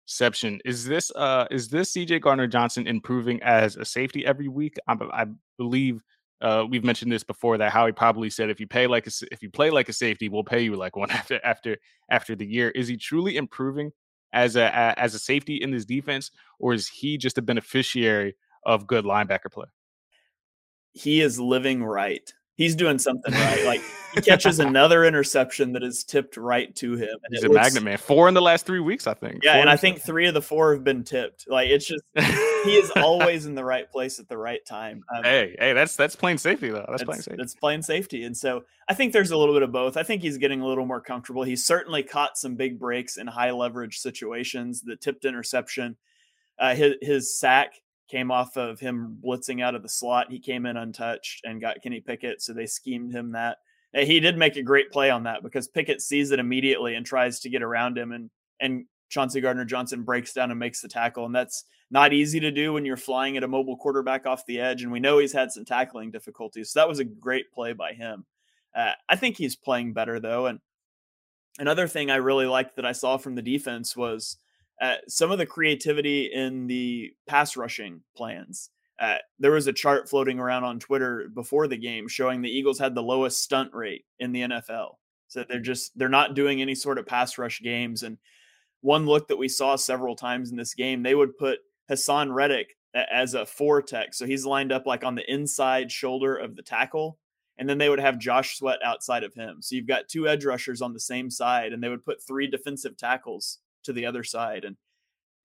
[0.06, 0.60] interception.
[0.64, 4.76] Is this uh is this CJ Gardner Johnson improving as a safety every week?
[4.86, 5.26] I, I
[5.58, 6.02] believe
[6.42, 9.42] uh, we've mentioned this before that Howie probably said if you pay like a, if
[9.42, 11.76] you play like a safety, we'll pay you like one after after
[12.10, 12.70] after the year.
[12.70, 13.90] Is he truly improving
[14.32, 18.36] as a, a as a safety in this defense, or is he just a beneficiary
[18.64, 19.66] of good linebacker play?
[20.92, 23.64] He is living right he's doing something right.
[23.64, 23.80] Like
[24.16, 27.16] he catches another interception that is tipped right to him.
[27.30, 27.98] He's a looks, magnet man.
[27.98, 29.44] Four in the last three weeks, I think.
[29.44, 31.46] Yeah, four and I think three of the four have been tipped.
[31.48, 35.04] Like it's just he is always in the right place at the right time.
[35.14, 36.86] Um, hey, hey, that's that's plain safety though.
[36.88, 37.36] That's, that's plain safety.
[37.36, 38.24] That's plain safety.
[38.24, 39.96] And so I think there's a little bit of both.
[39.96, 41.42] I think he's getting a little more comfortable.
[41.42, 44.82] He's certainly caught some big breaks in high leverage situations.
[44.82, 45.96] The tipped interception,
[46.58, 47.74] uh, his his sack
[48.08, 50.30] came off of him blitzing out of the slot.
[50.30, 53.58] He came in untouched and got Kenny Pickett, so they schemed him that.
[53.94, 57.40] He did make a great play on that because Pickett sees it immediately and tries
[57.40, 61.24] to get around him, and and Chauncey Gardner Johnson breaks down and makes the tackle,
[61.24, 64.60] and that's not easy to do when you're flying at a mobile quarterback off the
[64.60, 64.82] edge.
[64.82, 67.92] And we know he's had some tackling difficulties, so that was a great play by
[67.92, 68.26] him.
[68.74, 70.60] Uh, I think he's playing better though, and
[71.58, 74.36] another thing I really liked that I saw from the defense was
[74.80, 78.70] uh, some of the creativity in the pass rushing plans.
[78.98, 82.78] Uh, there was a chart floating around on Twitter before the game showing the Eagles
[82.78, 84.94] had the lowest stunt rate in the NFL.
[85.28, 88.02] So they're just they're not doing any sort of pass rush games.
[88.02, 88.16] And
[88.80, 91.58] one look that we saw several times in this game, they would put
[91.90, 94.14] Haason Reddick as a four tech.
[94.14, 97.18] So he's lined up like on the inside shoulder of the tackle.
[97.58, 99.62] And then they would have Josh Sweat outside of him.
[99.62, 102.46] So you've got two edge rushers on the same side, and they would put three
[102.46, 104.64] defensive tackles to the other side.
[104.64, 104.76] And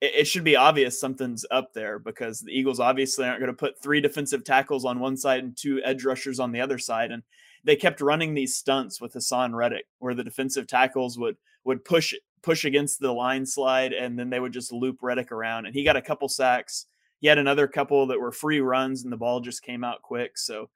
[0.01, 3.57] it, it should be obvious something's up there because the Eagles obviously aren't going to
[3.57, 7.11] put three defensive tackles on one side and two edge rushers on the other side.
[7.11, 7.23] And
[7.63, 12.13] they kept running these stunts with Haason Reddick, where the defensive tackles would would push
[12.41, 15.67] push against the line slide, and then they would just loop Reddick around.
[15.67, 16.87] And he got a couple sacks.
[17.19, 20.39] He had another couple that were free runs, and the ball just came out quick.
[20.39, 20.71] So,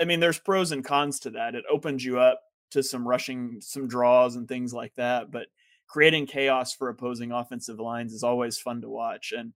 [0.00, 1.54] I mean, there's pros and cons to that.
[1.54, 2.40] It opens you up
[2.70, 5.30] to some rushing, some draws, and things like that.
[5.30, 5.48] But
[5.88, 9.32] creating chaos for opposing offensive lines is always fun to watch.
[9.36, 9.52] And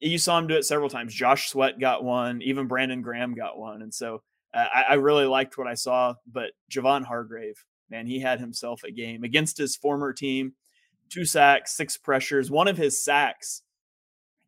[0.00, 1.14] you saw him do it several times.
[1.14, 3.82] Josh Sweat got one, even Brandon Graham got one.
[3.82, 4.22] And so
[4.54, 6.14] uh, I, I, really liked what I saw.
[6.30, 10.52] But Javon Hargrave, man, he had himself a game against his former team.
[11.08, 12.50] Two sacks, six pressures.
[12.50, 13.62] One of his sacks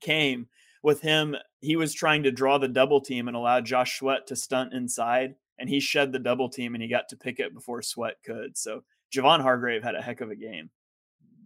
[0.01, 0.49] came
[0.83, 1.37] with him.
[1.61, 5.35] He was trying to draw the double team and allow Josh Sweat to stunt inside.
[5.59, 8.57] And he shed the double team and he got to Pickett before Sweat could.
[8.57, 8.83] So
[9.15, 10.71] Javon Hargrave had a heck of a game.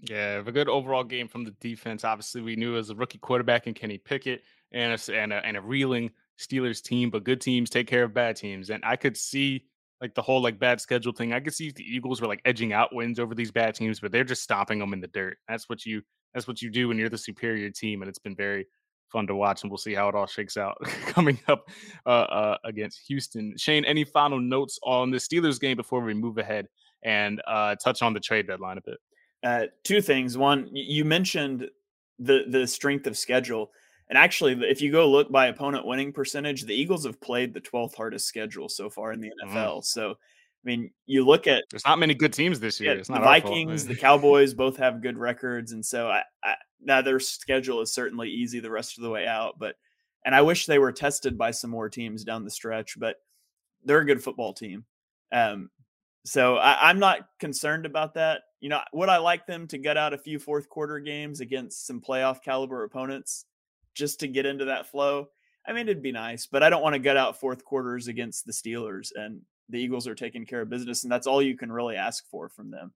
[0.02, 2.04] Yeah, a good overall game from the defense.
[2.04, 5.56] Obviously, we knew as a rookie quarterback and Kenny Pickett and a, and a, and
[5.56, 8.70] a reeling Steelers team, but good teams take care of bad teams.
[8.70, 9.64] And I could see
[10.00, 11.32] like the whole like bad schedule thing.
[11.32, 14.10] I could see the Eagles were like edging out wins over these bad teams, but
[14.10, 15.38] they're just stomping them in the dirt.
[15.48, 16.02] That's what you
[16.34, 18.66] that's what you do when you're the superior team, and it's been very
[19.08, 19.62] fun to watch.
[19.62, 21.68] And we'll see how it all shakes out coming up
[22.06, 23.54] uh, uh, against Houston.
[23.56, 26.66] Shane, any final notes on the Steelers game before we move ahead
[27.04, 28.98] and uh, touch on the trade deadline a bit?
[29.42, 30.38] Uh, two things.
[30.38, 31.68] One, you mentioned
[32.18, 33.72] the the strength of schedule,
[34.08, 37.60] and actually, if you go look by opponent winning percentage, the Eagles have played the
[37.60, 39.52] 12th hardest schedule so far in the NFL.
[39.52, 39.54] Mm.
[39.54, 39.80] Mm-hmm.
[39.82, 40.14] So, I
[40.64, 42.96] mean, you look at there's not many good teams this year.
[42.96, 47.18] Yeah, the Vikings, the Cowboys both have good records, and so I, I, now their
[47.18, 49.58] schedule is certainly easy the rest of the way out.
[49.58, 49.76] But
[50.24, 53.16] and I wish they were tested by some more teams down the stretch, but
[53.84, 54.84] they're a good football team.
[55.32, 55.70] Um,
[56.24, 59.96] so I, I'm not concerned about that you know, would I like them to get
[59.96, 63.44] out a few fourth quarter games against some playoff caliber opponents
[63.92, 65.30] just to get into that flow?
[65.66, 68.46] I mean, it'd be nice, but I don't want to gut out fourth quarters against
[68.46, 69.08] the Steelers.
[69.16, 72.24] And the Eagles are taking care of business, and that's all you can really ask
[72.30, 72.92] for from them.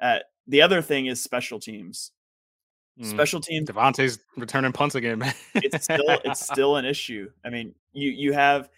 [0.00, 2.10] Uh, the other thing is special teams.
[2.98, 3.04] Mm.
[3.04, 3.68] Special teams.
[3.68, 5.22] DeVonta's returning punts again.
[5.54, 7.28] it's still it's still an issue.
[7.44, 8.70] I mean, you you have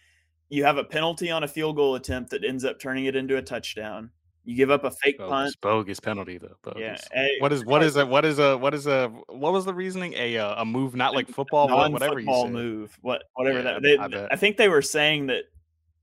[0.48, 3.36] you have a penalty on a field goal attempt that ends up turning it into
[3.36, 4.10] a touchdown
[4.46, 5.60] You give up a fake bogus, punt.
[5.60, 6.56] bogus penalty though.
[6.62, 6.80] Bogus.
[6.80, 6.96] Yeah.
[7.12, 9.74] Hey, What is what is a what is a what is a what was the
[9.74, 10.14] reasoning?
[10.14, 12.52] A uh, a move not like football, wha- whatever you said.
[12.52, 12.96] move.
[13.02, 13.82] What whatever Yeah, that.
[13.82, 14.28] They, I.
[14.30, 15.44] I think they were saying that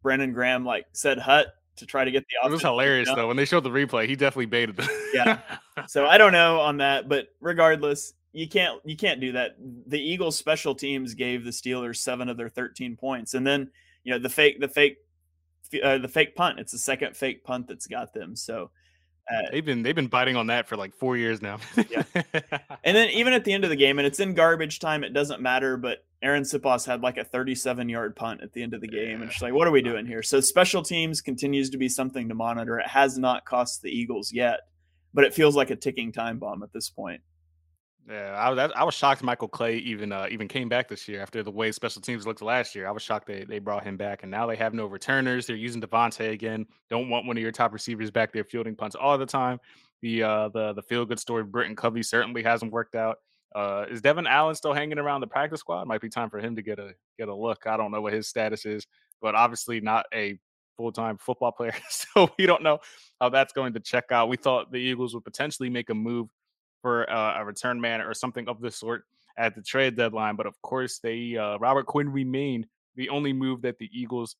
[0.01, 3.38] Brandon Graham like said hut to try to get the It was hilarious though when
[3.38, 4.08] they showed the replay.
[4.08, 4.89] He definitely baited them.
[5.13, 5.39] Yeah.
[5.88, 9.56] So I don't know on that, but regardless, you can't you can't do that.
[9.88, 13.34] The Eagles special teams gave the Steelers 7 of their 13 points.
[13.34, 13.71] And then,
[14.03, 14.97] you know, the fake the fake
[15.82, 18.36] uh, the fake punt, it's the second fake punt that's got them.
[18.36, 18.72] So
[19.52, 21.60] they've been they've been biting on that for like four years now.
[21.90, 22.04] Yeah.
[22.86, 25.14] And then even at the end of the game, and it's in garbage time, it
[25.14, 25.78] doesn't matter.
[25.78, 29.22] But Arryn Siposs had like a 37 yard punt at the end of the game,
[29.22, 32.28] and she's like, "What are we doing here?" So special teams continues to be something
[32.28, 32.80] to monitor.
[32.80, 34.62] It has not cost the Eagles yet,
[35.14, 37.22] but it feels like a ticking time bomb at this point.
[38.10, 41.22] Yeah, I, was- I was shocked Michael Clay even uh, even came back this year
[41.22, 42.86] after the way special teams looked last year.
[42.88, 45.48] I was shocked they, they brought him back, and now they have no returners.
[45.48, 46.66] They're using DeVonta again.
[46.89, 49.58] Don't want one of your top receivers back there fielding punts all the time.
[50.02, 53.18] The uh, the the feel good story, Britton Covey certainly hasn't worked out.
[53.56, 55.88] Uh, is Devon Allen still hanging around the practice squad?
[55.88, 57.66] Might be time for him to get a get a look.
[57.68, 58.86] I don't know what his status is,
[59.22, 60.38] but obviously not a
[60.76, 62.80] full time football player, so we don't know
[63.22, 64.28] how that's going to check out.
[64.28, 66.28] We thought the Eagles would potentially make a move
[66.84, 69.06] for uh, a return man or something of the sort
[69.38, 70.36] at the trade deadline.
[70.36, 74.36] But of course, they uh, Robert Quinn remained the only move that the Eagles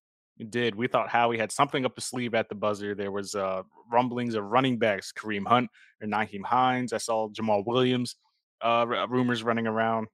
[0.50, 0.76] did.
[0.76, 2.94] We thought Howie had something up his sleeve at the buzzer.
[2.94, 5.70] There was uh, rumblings of running backs, Kareem Hunt
[6.02, 6.94] or Nyheim Hines.
[6.94, 8.16] I saw Jamaal Williams
[8.64, 10.08] uh, r- rumors running around.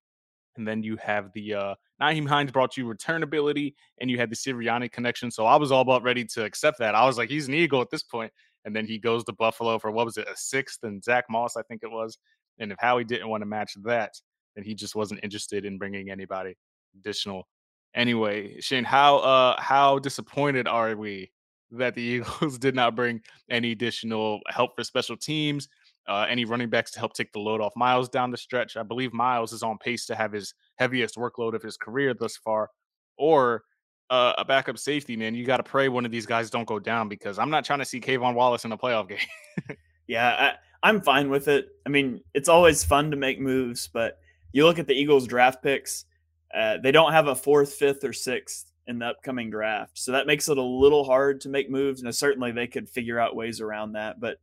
[0.58, 4.30] And then you have the uh, Nyheim Hines brought you return ability, and you had
[4.30, 5.32] the Sirianni connection.
[5.32, 6.96] So I was all about ready to accept that.
[6.96, 8.34] I was like, he's an Eagle at this point.
[8.65, 11.56] And then he goes to Buffalo for what was it, a sixth, and Zach Moss,
[11.56, 12.17] I think it was.
[12.60, 14.13] And if Howie didn't want to match that,
[14.56, 16.56] then he just wasn't interested in bringing anybody
[16.98, 17.48] additional.
[17.95, 21.32] Anyway, Shane, how uh how disappointed are we
[21.72, 22.02] that the
[22.41, 25.67] Eagles did not bring any additional help for special teams,
[26.08, 28.78] uh, any running backs to help take the load off Miles down the stretch?
[28.78, 32.38] I believe Miles is on pace to have his heaviest workload of his career thus
[32.38, 32.69] far,
[33.17, 33.63] or
[34.10, 35.15] uh, a backup safety.
[35.15, 37.65] Man, you got to pray one of these guys don't go down because I'm not
[37.65, 39.78] trying to see K'Von Wallace in a playoff game.
[40.08, 41.69] Yeah, I, I'm fine with it.
[41.86, 44.19] I mean, it's always fun to make moves, but
[44.52, 46.06] you look at the Eagles draft picks,
[46.54, 50.00] uh, they don't have a fourth, fifth, or sixth in the upcoming draft.
[50.00, 52.02] So that makes it a little hard to make moves.
[52.02, 54.19] And certainly they could figure out ways around that.
[54.19, 54.39] But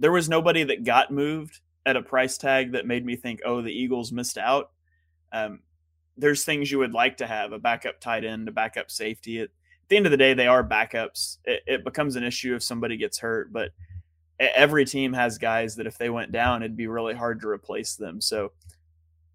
[0.00, 3.62] there was nobody that got moved at a price tag that made me think, oh,
[3.62, 4.72] the Eagles missed out.
[5.32, 5.60] Um,
[6.18, 9.38] there's things you would like to have a backup tight end, a backup safety.
[9.38, 11.38] At, at the end of the day, they are backups.
[11.44, 13.70] It, it becomes an issue if somebody gets hurt, but
[14.38, 17.96] every team has guys that if they went down, it'd be really hard to replace
[17.96, 18.20] them.
[18.20, 18.52] So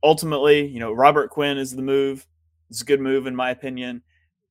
[0.01, 2.27] ultimately, you know, Robert Quinn is the move.
[2.69, 4.01] It's a good move in my opinion.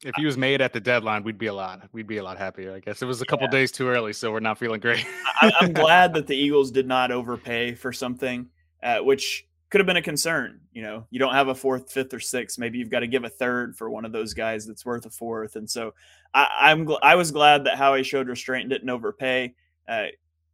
[0.05, 2.39] if he was made at the deadline, we'd be a lot we'd be a lot
[2.39, 2.75] happier.
[2.75, 5.07] I guess it was a couple days too early, so we're not feeling great.
[5.41, 8.47] I, I'm glad that the Eagles did not overpay for something,
[8.83, 10.61] uh, which could have been a concern.
[10.75, 12.59] You know, you don't have a fourth, fifth, or sixth.
[12.59, 15.11] Maybe you've got to give a third for one of those guys that's worth a
[15.11, 15.57] fourth.
[15.57, 15.95] And so
[16.35, 19.55] I, I'm gl- I was glad that Howie showed restraint and didn't overpay.
[19.89, 20.09] Uh,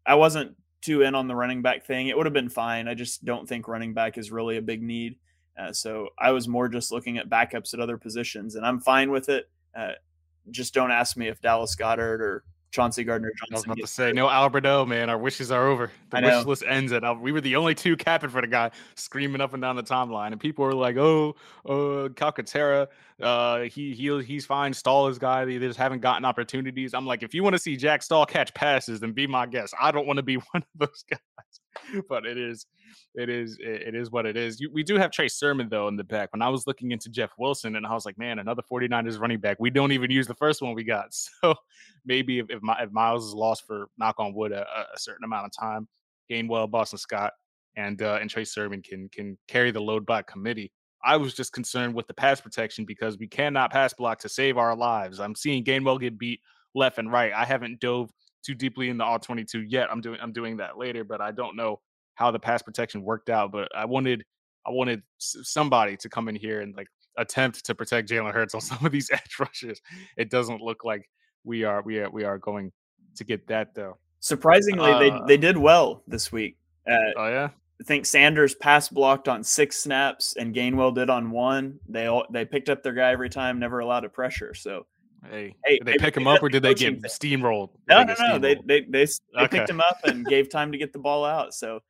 [0.07, 2.07] I wasn't too in on the running back thing.
[2.07, 2.87] It would have been fine.
[2.87, 5.17] I just don't think running back is really a big need.
[5.59, 9.11] Uh, so I was more just looking at backups at other positions, and I'm fine
[9.11, 9.51] with it.
[9.77, 9.95] Uh,
[10.53, 14.13] just don't ask me if Dallas Goedert or Chauncey Gardner I was about to say,
[14.13, 15.09] no Alberto, man.
[15.09, 15.91] Our wishes are over.
[16.11, 19.41] The wish list ends at we were the only two capping for the guy screaming
[19.41, 22.89] up and down the timeline, and people were like, "Oh, uh, Calcaterra,
[23.23, 24.75] uh, he he he's fine.
[24.75, 25.45] Stoll is guy.
[25.45, 28.53] They just haven't gotten opportunities." I'm like, if you want to see Jack Stoll catch
[28.53, 29.75] passes, then be my guest.
[29.81, 31.21] I don't want to be one of those guys,
[32.09, 32.66] but it is,
[33.14, 34.61] it is, it is what it is.
[34.61, 36.33] You, we do have Trey Sermon though in the back.
[36.33, 39.40] When I was looking into Jeff Wilson, and I was like, man, another 49ers running
[39.40, 39.59] back.
[39.61, 41.55] We don't even use the first one we got, so
[42.05, 45.24] maybe if if, my, if Miles is lost for knock on wood a, a- certain
[45.24, 45.88] amount of time,
[46.31, 47.33] Gainwell, Boston Scott,
[47.77, 50.72] and uh, and Trey Sermon can can carry the load by committee.
[51.05, 54.59] I was just concerned with the pass protection because we cannot pass block to save
[54.59, 55.20] our lives.
[55.20, 56.40] I'm seeing Gainwell get beat
[56.74, 57.33] left and right.
[57.33, 58.11] I haven't dove
[58.42, 59.88] too deeply in the all 22 yet.
[59.90, 61.81] I'm doing I'm doing that later, but I don't know
[62.14, 63.53] how the pass protection worked out.
[63.53, 64.24] But I wanted
[64.66, 68.61] I wanted somebody to come in here and like attempt to protect Jalen Hurts on
[68.62, 69.81] some of these edge rushes.
[70.16, 71.09] It doesn't look like
[71.44, 72.72] we are we are we are going
[73.16, 73.98] to get that though.
[74.20, 76.57] Surprisingly, they Uh, they did well this week.
[76.88, 77.51] Uh, Oh yeah.
[77.81, 81.79] I think Sanders pass blocked on six snaps, and Gainwell did on one.
[81.88, 84.53] They all they picked up their guy every time, never allowed a pressure.
[84.53, 84.87] So
[85.31, 87.11] Hey, Hey, did they maybe pick him up or did they get thing.
[87.11, 87.71] steamrolled?
[87.89, 90.79] No, they no, no, they they they, they picked him up and gave time to
[90.79, 91.55] get the ball out.
[91.55, 91.81] So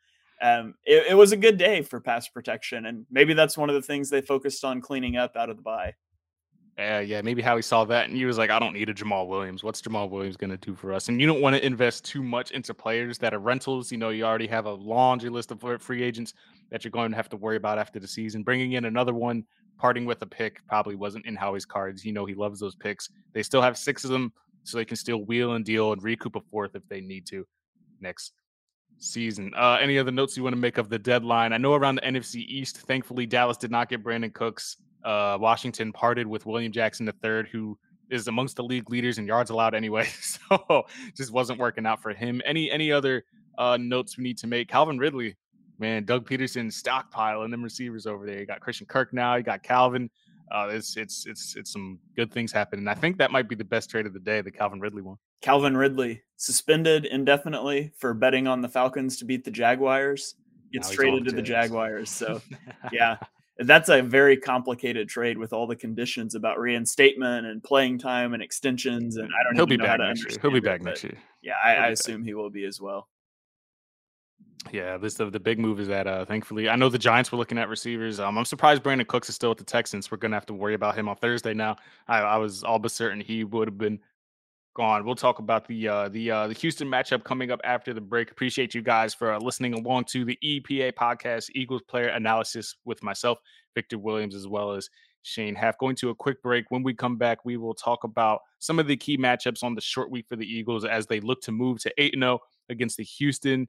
[0.41, 3.75] um, it, it was a good day for pass protection, and maybe that's one of
[3.75, 5.95] the things they focused on cleaning up out of the bye.
[6.79, 9.27] uh, yeah, maybe Howie saw that, and he was like, "I don't need a Jamaal
[9.27, 9.65] Williams.
[9.65, 12.23] What's Jamaal Williams going to do for us?" And you don't want to invest too
[12.23, 13.93] much into players that are rentals.
[13.93, 16.35] You know, you already have a laundry list of free agents
[16.71, 18.43] that you're going to have to worry about after the season.
[18.43, 19.45] Bringing in another one,
[19.79, 22.05] parting with a pick, probably wasn't in Howie's cards.
[22.05, 23.09] You know, he loves those picks.
[23.33, 24.33] They still have six of them,
[24.65, 27.47] so they can still wheel and deal and recoup a fourth if they need to
[28.01, 28.33] next
[28.99, 29.53] season.
[29.57, 31.53] Uh, any other notes you want to make of the deadline?
[31.53, 34.77] I know around the NFC East, thankfully Dallas did not get Brandin Cooks.
[35.05, 37.79] Uh, Washington parted with William Jackson III, who
[38.11, 40.09] is amongst the league leaders in yards allowed anyway.
[40.51, 42.41] So just wasn't working out for him.
[42.47, 43.25] Any any other
[43.59, 44.69] uh, notes we need to make?
[44.69, 45.37] Calvin Ridley,
[45.79, 48.39] man, Doug Pederson stockpiling and them receivers over there.
[48.39, 49.37] You got Christian Kirk now.
[49.37, 50.11] You got Calvin.
[50.51, 52.89] Uh, it's it's it's it's some good things happening.
[52.89, 55.17] I think that might be the best trade of the day, the Calvin Ridley one.
[55.43, 60.35] Calvin Ridley suspended indefinitely for betting on the Falcons to beat the Jaguars.
[60.73, 62.11] Gets traded to the Jaguars.
[62.11, 62.41] So
[62.93, 63.17] yeah,
[63.59, 68.43] that's a very complicated trade with all the conditions about reinstatement and playing time and
[68.43, 69.17] extensions.
[69.17, 69.61] And I don't know.
[69.61, 70.39] He'll be back next year.
[70.41, 71.19] He'll be back next year.
[71.43, 73.09] Yeah, I, I assume he will be as well.
[74.73, 77.39] Yeah, this the, the big move is that uh thankfully I know the Giants were
[77.39, 78.21] looking at receivers.
[78.21, 80.11] Um, I'm surprised Brandin Cooks is still at the Texans.
[80.11, 81.77] We're gonna have to worry about him on Thursday now.
[82.07, 84.01] I, I was all but certain he would have been
[84.79, 85.05] gone.
[85.05, 88.31] We'll talk about the uh, the uh, the Houston matchup coming up after the break.
[88.31, 93.03] Appreciate you guys for uh, listening along to the EPA podcast Eagles player analysis with
[93.03, 93.41] myself,
[93.75, 94.89] Victor Williams, as well as
[95.23, 95.77] Shane Haff.
[95.79, 96.67] Going to a quick break.
[96.71, 99.81] When we come back, we will talk about some of the key matchups on the
[99.81, 103.05] short week for the Eagles as they look to move to 8 0 against the
[103.05, 103.69] Houston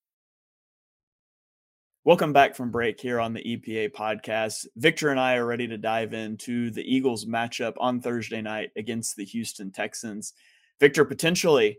[2.03, 4.65] Welcome back from break here on the EPA podcast.
[4.75, 9.15] Victor and I are ready to dive into the Eagles matchup on Thursday night against
[9.15, 10.33] the Houston Texans.
[10.79, 11.77] Victor, potentially,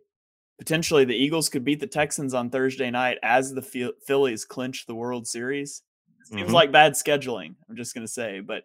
[0.60, 4.94] potentially the Eagles could beat the Texans on Thursday night as the Phillies clinch the
[4.94, 5.82] World Series.
[6.22, 6.52] Seems mm-hmm.
[6.52, 7.56] like bad scheduling.
[7.68, 8.62] I'm just going to say, but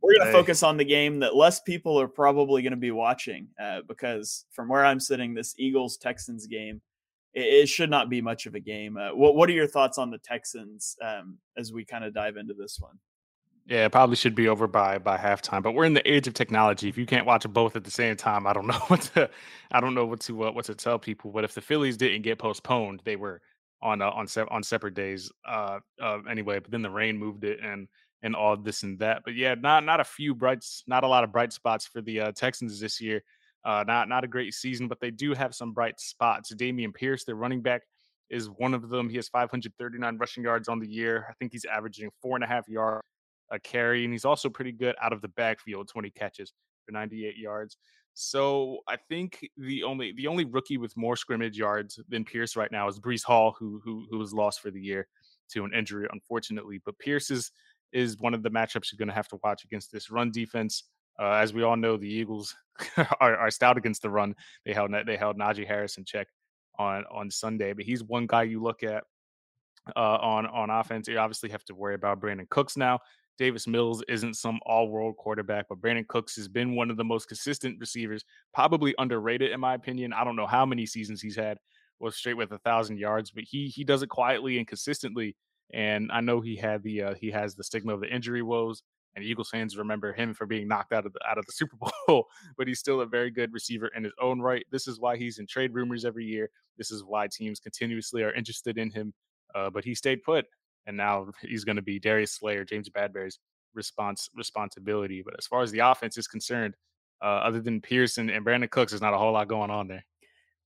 [0.00, 2.92] we're going to focus on the game that less people are probably going to be
[2.92, 6.80] watching uh, because from where I'm sitting, this Eagles Texans game
[7.34, 8.96] it, it should not be much of a game.
[8.96, 12.36] Uh, what What are your thoughts on the Texans um, as we kind of dive
[12.36, 12.98] into this one?
[13.66, 15.62] Yeah, it probably should be over by by halftime.
[15.62, 16.88] But we're in the age of technology.
[16.88, 19.30] If you can't watch both at the same time, I don't know what to
[19.72, 21.30] I don't know what to uh, what to tell people.
[21.32, 23.40] But if the Phillies didn't get postponed, they were
[23.80, 26.58] on uh, on se- on separate days uh, uh, anyway.
[26.58, 27.88] But then the rain moved it and
[28.22, 29.22] and all this and that.
[29.24, 32.20] But yeah, not not a few brights, not a lot of bright spots for the
[32.20, 33.22] uh, Texans this year.
[33.64, 36.52] Uh, not not a great season, but they do have some bright spots.
[36.54, 37.82] Dameon Pierce, their running back,
[38.30, 39.08] is one of them.
[39.08, 41.26] He has 539 rushing yards on the year.
[41.30, 43.02] I think he's averaging four and a half yards
[43.50, 46.52] a carry, and he's also pretty good out of the backfield, 20 catches
[46.84, 47.76] for 98 yards.
[48.14, 52.70] So I think the only the only rookie with more scrimmage yards than Pierce right
[52.70, 55.08] now is Breece Hall, who who who was lost for the year
[55.50, 56.80] to an injury, unfortunately.
[56.84, 57.50] But Pierce is
[57.92, 60.84] is one of the matchups you're going to have to watch against this run defense.
[61.20, 62.54] Uh, as we all know, the Eagles
[63.20, 64.34] are, are, stout against the run.
[64.64, 66.28] They held they held Najee Harris in check
[66.78, 69.04] on on Sunday, but he's one guy you look at
[69.96, 71.08] uh, on on offense.
[71.08, 72.98] You obviously have to worry about Brandin Cooks now.
[73.36, 77.04] Davis Mills isn't some all world quarterback, but Brandin Cooks has been one of the
[77.04, 80.12] most consistent receivers, probably underrated in my opinion.
[80.12, 81.58] I don't know how many seasons he's had
[81.98, 85.36] was straight with a thousand yards, but he he does it quietly and consistently.
[85.72, 88.82] And I know he had the uh, he has the stigma of the injury woes,
[89.16, 91.76] and Eagles fans remember him for being knocked out of the out of the Super
[92.06, 92.26] Bowl.
[92.56, 94.64] but he's still a very good receiver in his own right.
[94.70, 96.50] This is why he's in trade rumors every year.
[96.76, 99.12] This is why teams continuously are interested in him.
[99.54, 100.46] Uh, but he stayed put,
[100.86, 103.38] and now he's going to be Darius Slayer, James Bradberry's
[103.74, 105.22] response responsibility.
[105.22, 106.74] But as far as the offense is concerned,
[107.22, 110.04] uh, other than Pearson and Brandin Cooks, there's not a whole lot going on there.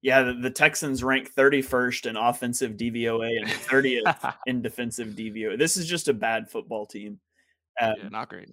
[0.00, 5.58] Yeah, the, the, Texans rank 31st in offensive DVOA and 30th in defensive DVOA.
[5.58, 7.18] This is just a bad football team.
[7.80, 8.48] Um, yeah, not great.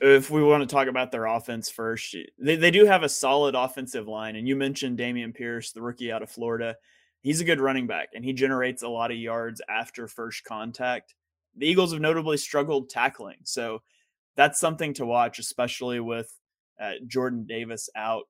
[0.00, 3.54] If we want to talk about their offense first, they, they do have a solid
[3.54, 4.36] offensive line.
[4.36, 6.76] And you mentioned Dameon Pierce, the rookie out of Florida.
[7.20, 11.14] He's a good running back and he generates a lot of yards after first contact.
[11.56, 13.38] The Eagles have notably struggled tackling.
[13.44, 13.82] So
[14.36, 16.32] that's something to watch, especially with
[16.80, 18.24] uh, Jordan Davis out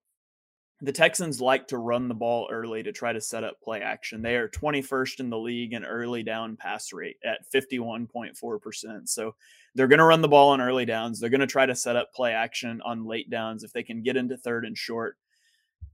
[0.83, 4.23] the Texans like to run the ball early to try to set up play action.
[4.23, 9.09] They are 21st in the league in early down pass rate at 51.4%.
[9.09, 9.35] So
[9.75, 11.21] they're going to run the ball on early downs.
[11.21, 14.03] They're going to try to set up play action on late downs if they can
[14.03, 15.17] get into third and short.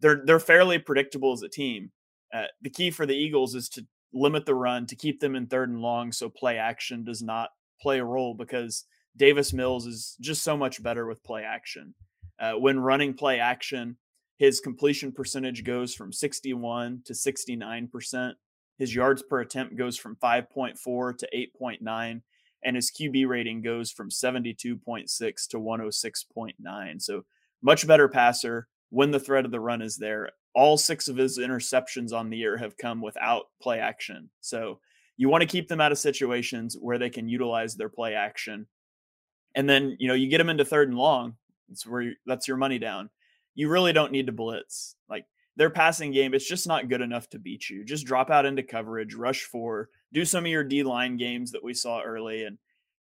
[0.00, 1.90] They're they're fairly predictable as a team.
[2.32, 5.46] Uh, the key for the Eagles is to limit the run to keep them in
[5.46, 8.84] third and long so play action does not play a role because
[9.16, 11.94] Davis Mills is just so much better with play action.
[12.38, 13.96] Uh, when running play action,
[14.38, 18.32] his completion percentage goes from 61 to 69%.
[18.78, 22.20] His yards per attempt goes from 5.4 to 8.9.
[22.64, 27.02] And his QB rating goes from 72.6 to 106.9.
[27.02, 27.24] So
[27.62, 30.30] much better passer when the threat of the run is there.
[30.54, 34.30] All six of his interceptions on the year have come without play action.
[34.40, 34.80] So
[35.16, 38.66] you want to keep them out of situations where they can utilize their play action.
[39.54, 41.36] And then, you know, you get them into third and long.
[41.70, 43.10] It's where you, that's your money down
[43.56, 44.94] you really don't need to blitz.
[45.10, 45.24] Like
[45.56, 47.84] their passing game, it's just not good enough to beat you.
[47.84, 51.64] Just drop out into coverage, rush for, do some of your D line games that
[51.64, 52.58] we saw early, and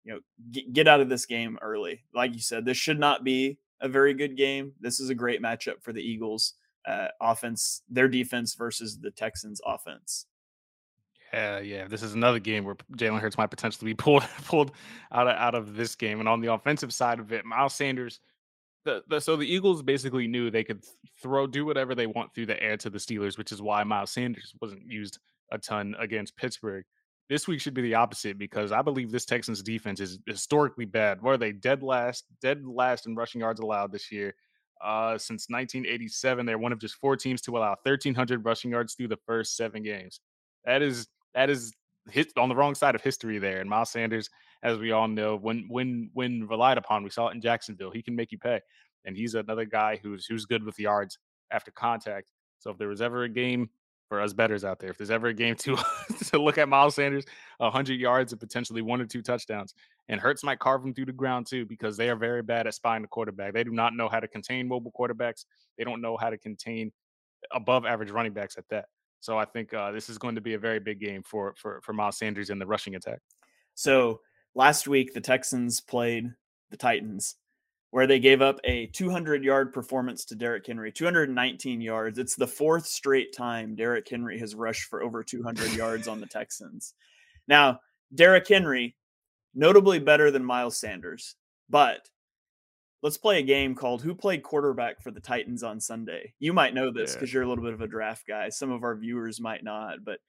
[0.04, 0.20] you know
[0.52, 2.04] get, get out of this game early.
[2.14, 4.74] Like you said, this should not be a very good game.
[4.82, 9.62] This is a great matchup for the Eagles uh, offense, their defense versus the Texans
[9.66, 10.26] offense.
[11.32, 11.88] Yeah, yeah.
[11.88, 14.72] This is another game where Jalen Hurts might potentially be pulled pulled
[15.12, 16.20] out of out of this game.
[16.20, 18.20] And on the offensive side of it, Miles Sanders
[18.90, 20.84] the, the so the Eagles basically knew they could
[21.22, 24.12] throw do whatever they want through the air to the Steelers, which is why Miles
[24.12, 25.20] Sanders wasn't used
[25.52, 26.84] a ton against Pittsburgh.
[27.30, 31.22] This week should be the opposite because I believe this Texans defense is historically bad.
[31.22, 34.34] Where they dead last, dead last in rushing yards allowed this year.
[34.84, 39.10] Uh, since 1987, they're one of just four teams to allow 1,300 rushing yards through
[39.10, 40.22] the first seven games.
[40.66, 41.74] That is that is
[42.10, 43.60] hit on the wrong side of history there.
[43.60, 44.30] And Miles Sanders
[44.64, 47.92] as we all know, when when when relied upon, we saw it in Jacksonville.
[47.92, 48.60] He can make you pay,
[49.06, 51.18] and he's another guy who's who's good with yards
[51.52, 52.32] after contact.
[52.60, 53.70] So if there was ever a game
[54.10, 55.78] for us betters out there, if there's ever a game to
[56.26, 57.26] to look at Miles Sanders,
[57.62, 59.74] hundred yards and potentially one or two touchdowns,
[60.10, 62.74] and Hurts might carve them through the ground too because they are very bad at
[62.74, 63.54] spying the quarterback.
[63.54, 65.46] They do not know how to contain mobile quarterbacks.
[65.78, 66.92] They don't know how to contain
[67.52, 68.86] above average running backs at that.
[69.22, 71.80] So I think uh, this is going to be a very big game for for
[71.82, 73.20] for Miles Sanders in the rushing attack.
[73.76, 74.20] So
[74.56, 76.32] last week the Texans played
[76.70, 77.36] the Titans,
[77.92, 82.20] where they gave up a 200 yard performance to Derrick Henry, 219 yards.
[82.20, 86.28] It's the fourth straight time Derrick Henry has rushed for over 200 yards on the
[86.28, 86.94] Texans.
[87.48, 87.80] Now,
[88.14, 88.96] Derrick Henry,
[89.56, 91.36] notably better than Miles Sanders,
[91.70, 92.08] but
[93.02, 96.34] let's play a game called Who Played Quarterback for the Titans on Sunday?
[96.40, 97.36] You might know this because yeah.
[97.36, 98.50] you're a little bit of a draft guy.
[98.50, 100.20] Some of our viewers might not, but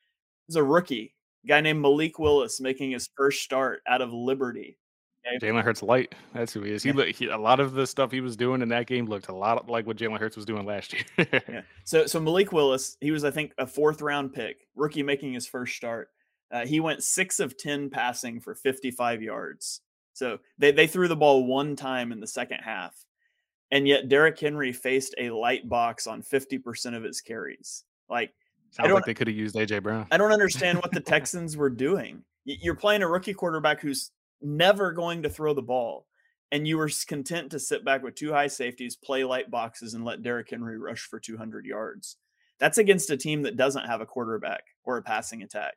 [0.48, 1.14] it's a rookie
[1.47, 4.78] guy named Malik Willis making his first start out of Liberty.
[5.26, 5.47] Okay.
[5.47, 6.14] Jalen Hurts light.
[6.32, 6.82] That's who he is.
[6.82, 7.05] He, yeah.
[7.05, 9.68] he, a lot of the stuff he was doing in that game looked a lot
[9.68, 11.26] like what Jalen Hurts was doing last year.
[11.49, 11.61] yeah.
[11.84, 15.47] So so Malik Willis, he was I think a fourth round pick, rookie making his
[15.47, 16.09] first start.
[16.51, 19.82] Uh, he went six of ten passing for 55 yards.
[20.14, 22.95] So they they threw the ball one time in the second half,
[23.70, 27.84] and yet Derrick Henry faced a light box on 50 percent of his carries.
[28.09, 28.32] Like
[28.70, 30.06] Sounds like they could have used AJ Brown.
[30.10, 32.22] I don't understand what the Texans were doing.
[32.44, 36.06] You're playing a rookie quarterback who's never going to throw the ball,
[36.52, 40.04] and you were content to sit back with two high safeties, play light boxes, and
[40.04, 42.16] let Derrick Henry rush for 200 yards.
[42.58, 45.74] That's against a team that doesn't have a quarterback or a passing attack.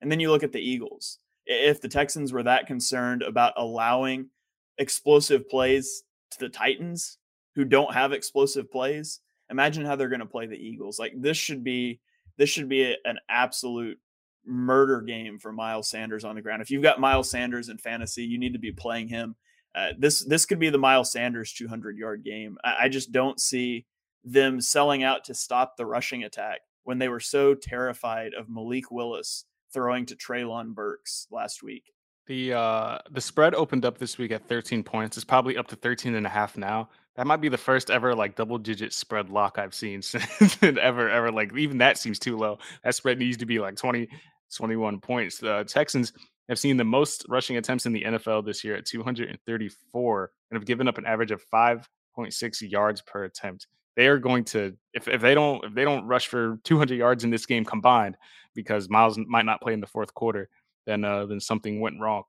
[0.00, 1.18] And then you look at the Eagles.
[1.46, 4.30] If the Texans were that concerned about allowing
[4.78, 7.18] explosive plays to the Titans,
[7.54, 9.20] who don't have explosive plays,
[9.50, 10.98] imagine how they're going to play the Eagles.
[10.98, 12.00] Like this should be
[12.42, 13.98] this should be a, an absolute
[14.44, 16.62] murder game for Miles Sanders on the ground.
[16.62, 19.36] If you've got Miles Sanders in fantasy, you need to be playing him
[19.74, 22.58] uh, this this could be the Miles Sanders 200 yard game.
[22.62, 23.86] I, I just don't see
[24.24, 28.90] them selling out to stop the rushing attack when they were so terrified of Malik
[28.90, 31.92] Willis throwing to Treylon Burks last week.
[32.26, 35.16] The uh the spread opened up this week at 13 points.
[35.16, 36.90] It's probably up to 13 and a half now.
[37.16, 41.10] That might be the first ever like double digit spread lock I've seen since ever
[41.10, 42.58] ever like even that seems too low.
[42.84, 44.08] That spread needs to be like 20
[44.54, 45.38] 21 points.
[45.38, 46.12] The Texans
[46.48, 50.66] have seen the most rushing attempts in the NFL this year at 234 and have
[50.66, 53.66] given up an average of 5.6 yards per attempt.
[53.96, 57.24] They are going to if, if they don't if they don't rush for 200 yards
[57.24, 58.16] in this game combined
[58.54, 60.48] because Miles might not play in the fourth quarter,
[60.86, 62.22] then uh, then something went wrong.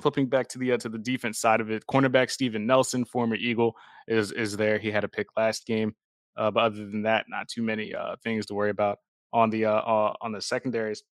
[0.00, 3.34] Flipping back to the uh, to the defense side of it, cornerback Steven Nelson, former
[3.34, 3.74] Eagle,
[4.06, 4.78] is is there.
[4.78, 5.94] He had a pick last game,
[6.36, 8.98] uh, but other than that, not too many uh, things to worry about
[9.32, 11.02] on the uh, uh, on the secondaries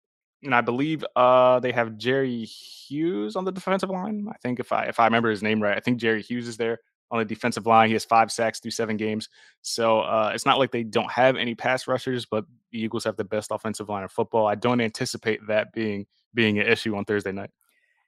[0.42, 4.26] and I believe uh, they have Jerry Hughes on the defensive line.
[4.30, 6.56] I think if I if I remember his name right, I think Jerry Hughes is
[6.56, 6.78] there
[7.10, 7.88] on the defensive line.
[7.88, 9.28] He has five sacks through seven games,
[9.62, 13.24] so it's not like they don't have any pass rushers, but the Eagles have the
[13.24, 14.46] best offensive line of football.
[14.46, 17.50] I don't anticipate that being being an issue on Thursday night.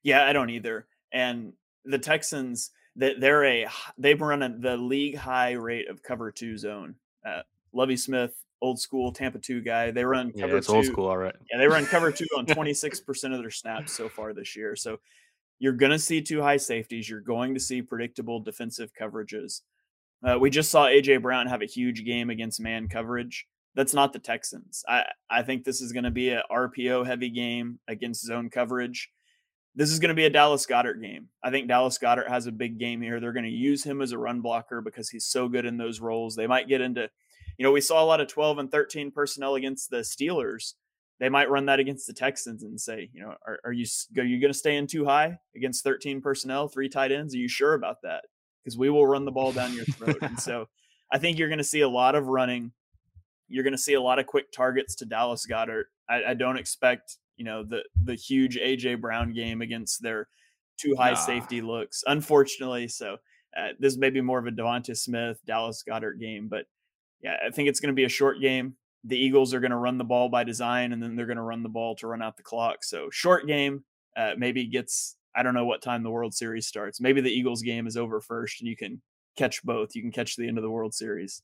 [0.09, 0.87] Yeah, I don't either.
[1.13, 1.53] And
[1.85, 3.67] the Texans, they're a
[3.99, 6.95] they've run a, the league high rate of cover two zone.
[7.27, 7.43] Uh,
[7.73, 9.91] Lovie Smith old school Tampa two guy.
[9.91, 10.77] They run cover yeah, it's two.
[10.77, 11.35] old school, all right.
[11.51, 14.77] Yeah, they run cover two on 26% of their snaps so far this year.
[14.77, 14.99] So
[15.59, 17.09] you're going to see two high safeties.
[17.09, 19.61] You're going to see predictable defensive coverages.
[20.27, 23.47] Uh, we just saw AJ Brown have a huge game against man coverage.
[23.75, 24.85] That's not the Texans.
[24.89, 29.11] I, I think this is going to be a RPO heavy game against zone coverage.
[29.75, 31.29] This is going to be a Dallas Goedert game.
[31.43, 33.21] I think Dallas Goedert has a big game here.
[33.21, 36.01] They're going to use him as a run blocker because he's so good in those
[36.01, 36.35] roles.
[36.35, 37.11] They might get into
[37.59, 40.75] you know, we saw a lot of 12 and 13 personnel against the Steelers.
[41.19, 43.85] They might run that against the Texans and say, you know, are, are you
[44.17, 47.35] are you going to stay in too high against 13 personnel, three tight ends?
[47.35, 48.25] Are you sure about that?
[48.63, 50.19] Because we will run the ball down your throat.
[50.23, 50.69] and so
[51.13, 52.71] I think you're going to see a lot of running.
[53.49, 55.87] You're going to see a lot of quick targets to Dallas Goedert.
[56.09, 60.29] I, I don't expect, you know, the the huge AJ Brown game against their
[60.77, 61.17] too high nah.
[61.17, 62.05] safety looks.
[62.07, 63.17] Unfortunately, so
[63.57, 66.67] uh, this may be more of a DeVonta Smith, Dallas Goedert game, but
[67.23, 68.75] yeah, I think it's going to be a short game.
[69.05, 71.43] The Eagles are going to run the ball by design, and then they're going to
[71.43, 72.85] run the ball to run out the clock.
[72.85, 73.85] So short game,
[74.17, 75.17] uh, maybe gets.
[75.35, 77.01] I don't know what time the World Series starts.
[77.01, 79.01] Maybe the Eagles game is over first, and you can
[79.37, 79.95] catch both.
[79.95, 81.43] You can catch the end of the World Series.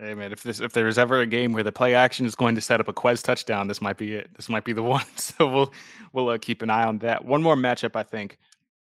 [0.00, 2.54] Hey man, if this if there's ever a game where the play action is going
[2.54, 4.30] to set up a Quez touchdown, this might be it.
[4.34, 5.04] This might be the one.
[5.16, 5.72] So we'll
[6.14, 7.22] we'll uh, keep an eye on that.
[7.22, 8.38] One more matchup I think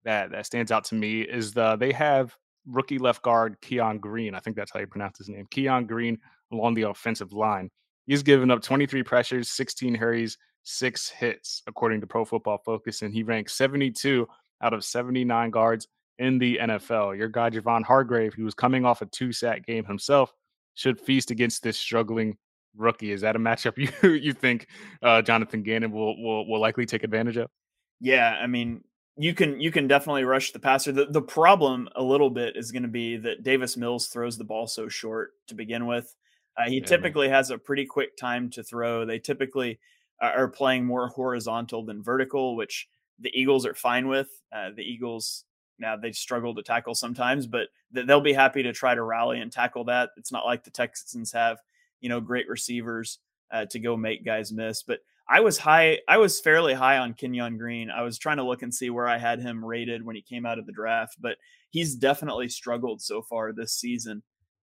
[0.04, 2.36] that that stands out to me is the they have
[2.68, 4.36] rookie left guard Keon Green.
[4.36, 5.48] I think that's how you pronounce his name.
[5.52, 6.20] Keon Green
[6.52, 7.72] along the offensive line.
[8.08, 13.14] He's given up 23 pressures, 16 hurries, six hits, according to Pro Football Focus, and
[13.14, 14.28] he ranks 72
[14.62, 15.88] out of 79 guards
[16.20, 17.18] in the NFL.
[17.18, 20.34] Your guy Javon Hargrave, who was coming off a two sack game himself,
[20.76, 22.38] should feast against this struggling
[22.76, 23.12] rookie.
[23.12, 24.68] Is that a matchup you you think
[25.02, 27.50] uh, Jonathan Gannon will, will will likely take advantage of?
[28.00, 28.84] Yeah, I mean,
[29.18, 30.92] you can you can definitely rush the passer.
[30.92, 34.44] The the problem a little bit is going to be that Davis Mills throws the
[34.44, 36.14] ball so short to begin with.
[36.58, 37.36] Uh, he yeah, typically man.
[37.36, 39.06] has a pretty quick time to throw.
[39.06, 39.80] They typically
[40.22, 42.88] are playing more horizontal than vertical, which
[43.20, 44.30] the Eagles are fine with.
[44.56, 45.44] Uh, the Eagles
[45.80, 49.52] now they struggle to tackle sometimes, but they'll be happy to try to rally and
[49.52, 50.12] tackle that.
[50.18, 51.58] It's not like the Texans have
[52.02, 53.20] you know great receivers
[53.52, 56.00] uh, to go make guys miss, but I was high.
[56.08, 57.90] I was fairly high on Kenyon Green.
[57.90, 60.46] I was trying to look and see where I had him rated when he came
[60.46, 61.38] out of the draft, but
[61.72, 64.22] he's definitely struggled so far this season.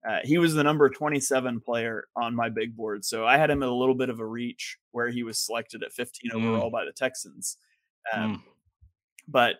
[0.07, 3.63] Uh, he was the number 27 player on my big board, so I had him
[3.63, 6.35] at a little bit of a reach where he was selected at 15 mm.
[6.35, 7.57] overall by the Texans.
[8.13, 8.41] Um, mm.
[9.27, 9.55] But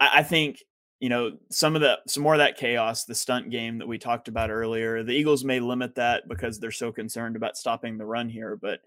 [0.00, 0.58] I, I think
[1.00, 3.98] you know some of the some more of that chaos, the stunt game that we
[3.98, 5.02] talked about earlier.
[5.02, 8.80] The Eagles may limit that because they're so concerned about stopping the run here, but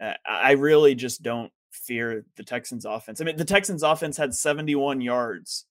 [0.00, 3.20] uh, I really just don't fear the Texans offense.
[3.20, 5.66] I mean, the Texans offense had 71 yards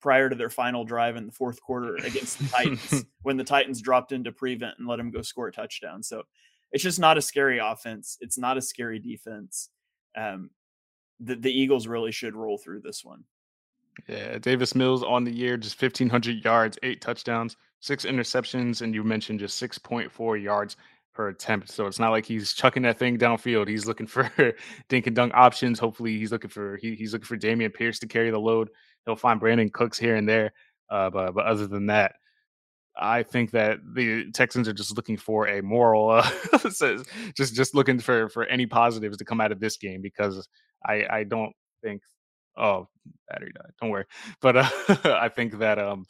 [0.00, 3.80] prior to their final drive in the fourth quarter against the Titans when the Titans
[3.80, 6.02] dropped into prevent and let them go score a touchdown.
[6.02, 6.22] So
[6.72, 8.18] it's just not a scary offense.
[8.20, 9.70] It's not a scary defense.
[10.16, 10.50] Um,
[11.20, 13.24] the, the Eagles really should roll through this one.
[14.08, 19.04] Yeah, Davis Mills on the year, just 1,500 yards, eight touchdowns, six interceptions, and you
[19.04, 20.76] mentioned just 6.4 yards
[21.14, 21.70] per attempt.
[21.70, 23.68] So it's not like he's chucking that thing downfield.
[23.68, 24.30] He's looking for
[24.88, 25.78] dink and dunk options.
[25.78, 28.68] Hopefully, he's looking for he, he's looking for Dameon Pierce to carry the load.
[29.06, 30.52] He'll find Brandin Cooks here and there.
[30.90, 32.16] Uh, but but other than that,
[32.96, 36.30] I think that the Texans are just looking for a moral, uh,
[37.34, 40.46] just just looking for for any positives to come out of this game because
[40.84, 42.02] I I don't think
[42.56, 42.88] Oh,
[43.28, 43.72] battery died.
[43.80, 44.04] Don't worry.
[44.40, 44.70] But uh,
[45.04, 46.06] I think that um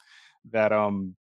[0.52, 1.16] that um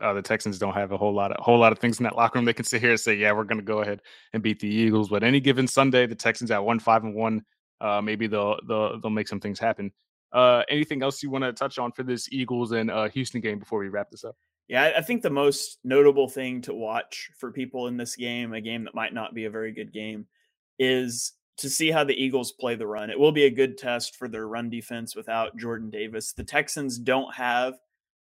[0.00, 2.16] uh, the Texans don't have a whole lot of whole lot of things in that
[2.16, 2.44] locker room.
[2.44, 4.02] They can sit here and say, "Yeah, we're going to go ahead
[4.32, 7.44] and beat the Eagles." But any given Sunday, the Texans at one five and one,
[7.80, 9.90] uh, maybe they'll they'll they'll make some things happen.
[10.32, 13.58] Uh, anything else you want to touch on for this Eagles and uh, Houston game
[13.58, 14.36] before we wrap this up?
[14.68, 18.60] Yeah, I think the most notable thing to watch for people in this game, a
[18.60, 20.26] game that might not be a very good game,
[20.78, 23.10] is to see how the Eagles play the run.
[23.10, 26.32] It will be a good test for their run defense without Jordan Davis.
[26.32, 27.74] The Texans don't have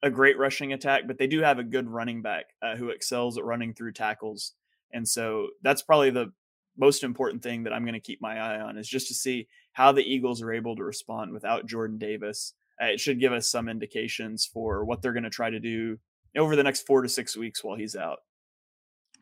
[0.01, 3.37] a great rushing attack, but they do have a good running back uh, who excels
[3.37, 4.53] at running through tackles.
[4.93, 6.31] And so that's probably the
[6.77, 9.47] most important thing that I'm going to keep my eye on is just to see
[9.73, 12.53] how the Eagles are able to respond without Jordan Davis.
[12.81, 15.97] Uh, it should give us some indications for what they're going to try to do
[16.37, 18.19] over the next four to six weeks while he's out.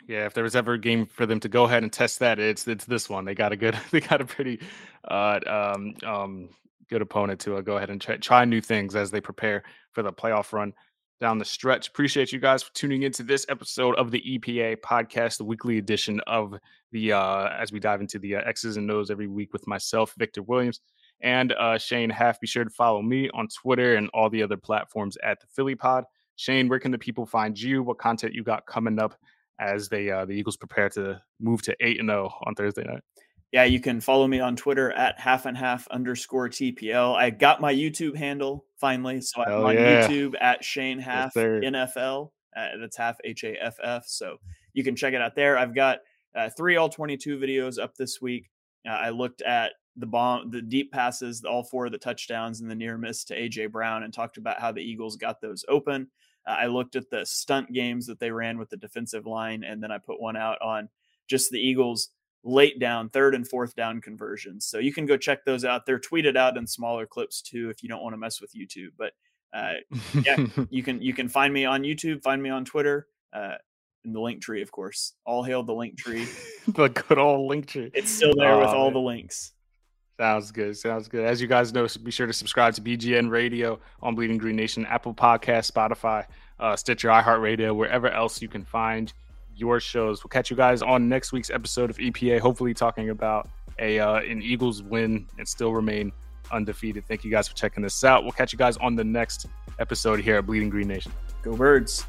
[0.07, 2.39] Yeah, if there was ever a game for them to go ahead and test that,
[2.39, 3.25] it's it's this one.
[3.25, 4.59] They got a good, they got a pretty
[5.05, 6.49] uh, um, um,
[6.89, 10.03] good opponent to uh, go ahead and try, try new things as they prepare for
[10.03, 10.73] the playoff run
[11.19, 11.89] down the stretch.
[11.89, 16.21] Appreciate you guys for tuning into this episode of the EPA podcast, the weekly edition
[16.25, 16.57] of
[16.93, 20.13] the uh, as we dive into the uh, X's and O's every week with myself,
[20.17, 20.79] Victor Williams,
[21.19, 22.39] and uh, Shane Haff.
[22.39, 25.75] Be sure to follow me on Twitter and all the other platforms at the Philly
[25.75, 26.05] Pod.
[26.37, 27.83] Shane, where can the people find you?
[27.83, 29.17] What content you got coming up
[29.59, 33.03] as they uh, the Eagles prepare to move to eight and zero on Thursday night?
[33.51, 37.15] yeah, you can follow me on Twitter at half and half underscore TPL.
[37.15, 39.21] I got my YouTube handle finally.
[39.21, 40.07] So I'm on yeah.
[40.07, 42.31] YouTube at Shane Haff yes, NFL.
[42.55, 44.05] Uh, that's half H A F F.
[44.07, 44.37] So
[44.73, 45.57] you can check it out there.
[45.57, 45.99] I've got
[46.35, 48.49] uh, three all 22 videos up this week.
[48.87, 52.69] Uh, I looked at the bomb, the deep passes, all four of the touchdowns, and
[52.69, 56.07] the near miss to AJ Brown, and talked about how the Eagles got those open.
[56.47, 59.91] I looked at the stunt games that they ran with the defensive line, and then
[59.91, 60.89] I put one out on
[61.27, 62.09] just the Eagles
[62.43, 64.65] late down, third and fourth down conversions.
[64.65, 65.85] So you can go check those out.
[65.85, 68.89] They're tweeted out in smaller clips too if you don't want to mess with YouTube.
[68.97, 69.13] But
[69.53, 69.73] uh,
[70.23, 73.55] yeah, you can you can find me on YouTube, find me on Twitter, uh,
[74.05, 75.13] in the link tree, of course.
[75.25, 76.27] All hail the link tree.
[76.67, 77.91] the good old link tree.
[77.93, 78.93] It's still there oh, with all man.
[78.93, 79.53] the links.
[80.19, 80.75] Sounds good.
[80.75, 81.25] Sounds good.
[81.25, 84.85] As you guys know, be sure to subscribe to BGN Radio on Bleeding Green Nation,
[84.87, 86.25] Apple Podcast, Spotify,
[86.59, 89.13] uh, Stitcher, iHeartRadio, wherever else you can find
[89.55, 90.23] your shows.
[90.23, 93.47] We'll catch you guys on next week's episode of EPA, hopefully talking about
[93.79, 96.11] a uh, an Eagles win and still remain
[96.51, 97.05] undefeated.
[97.07, 98.23] Thank you guys for checking this out.
[98.23, 99.45] We'll catch you guys on the next
[99.77, 101.11] episode here at Bleeding Green Nation.
[101.43, 102.07] Go Birds.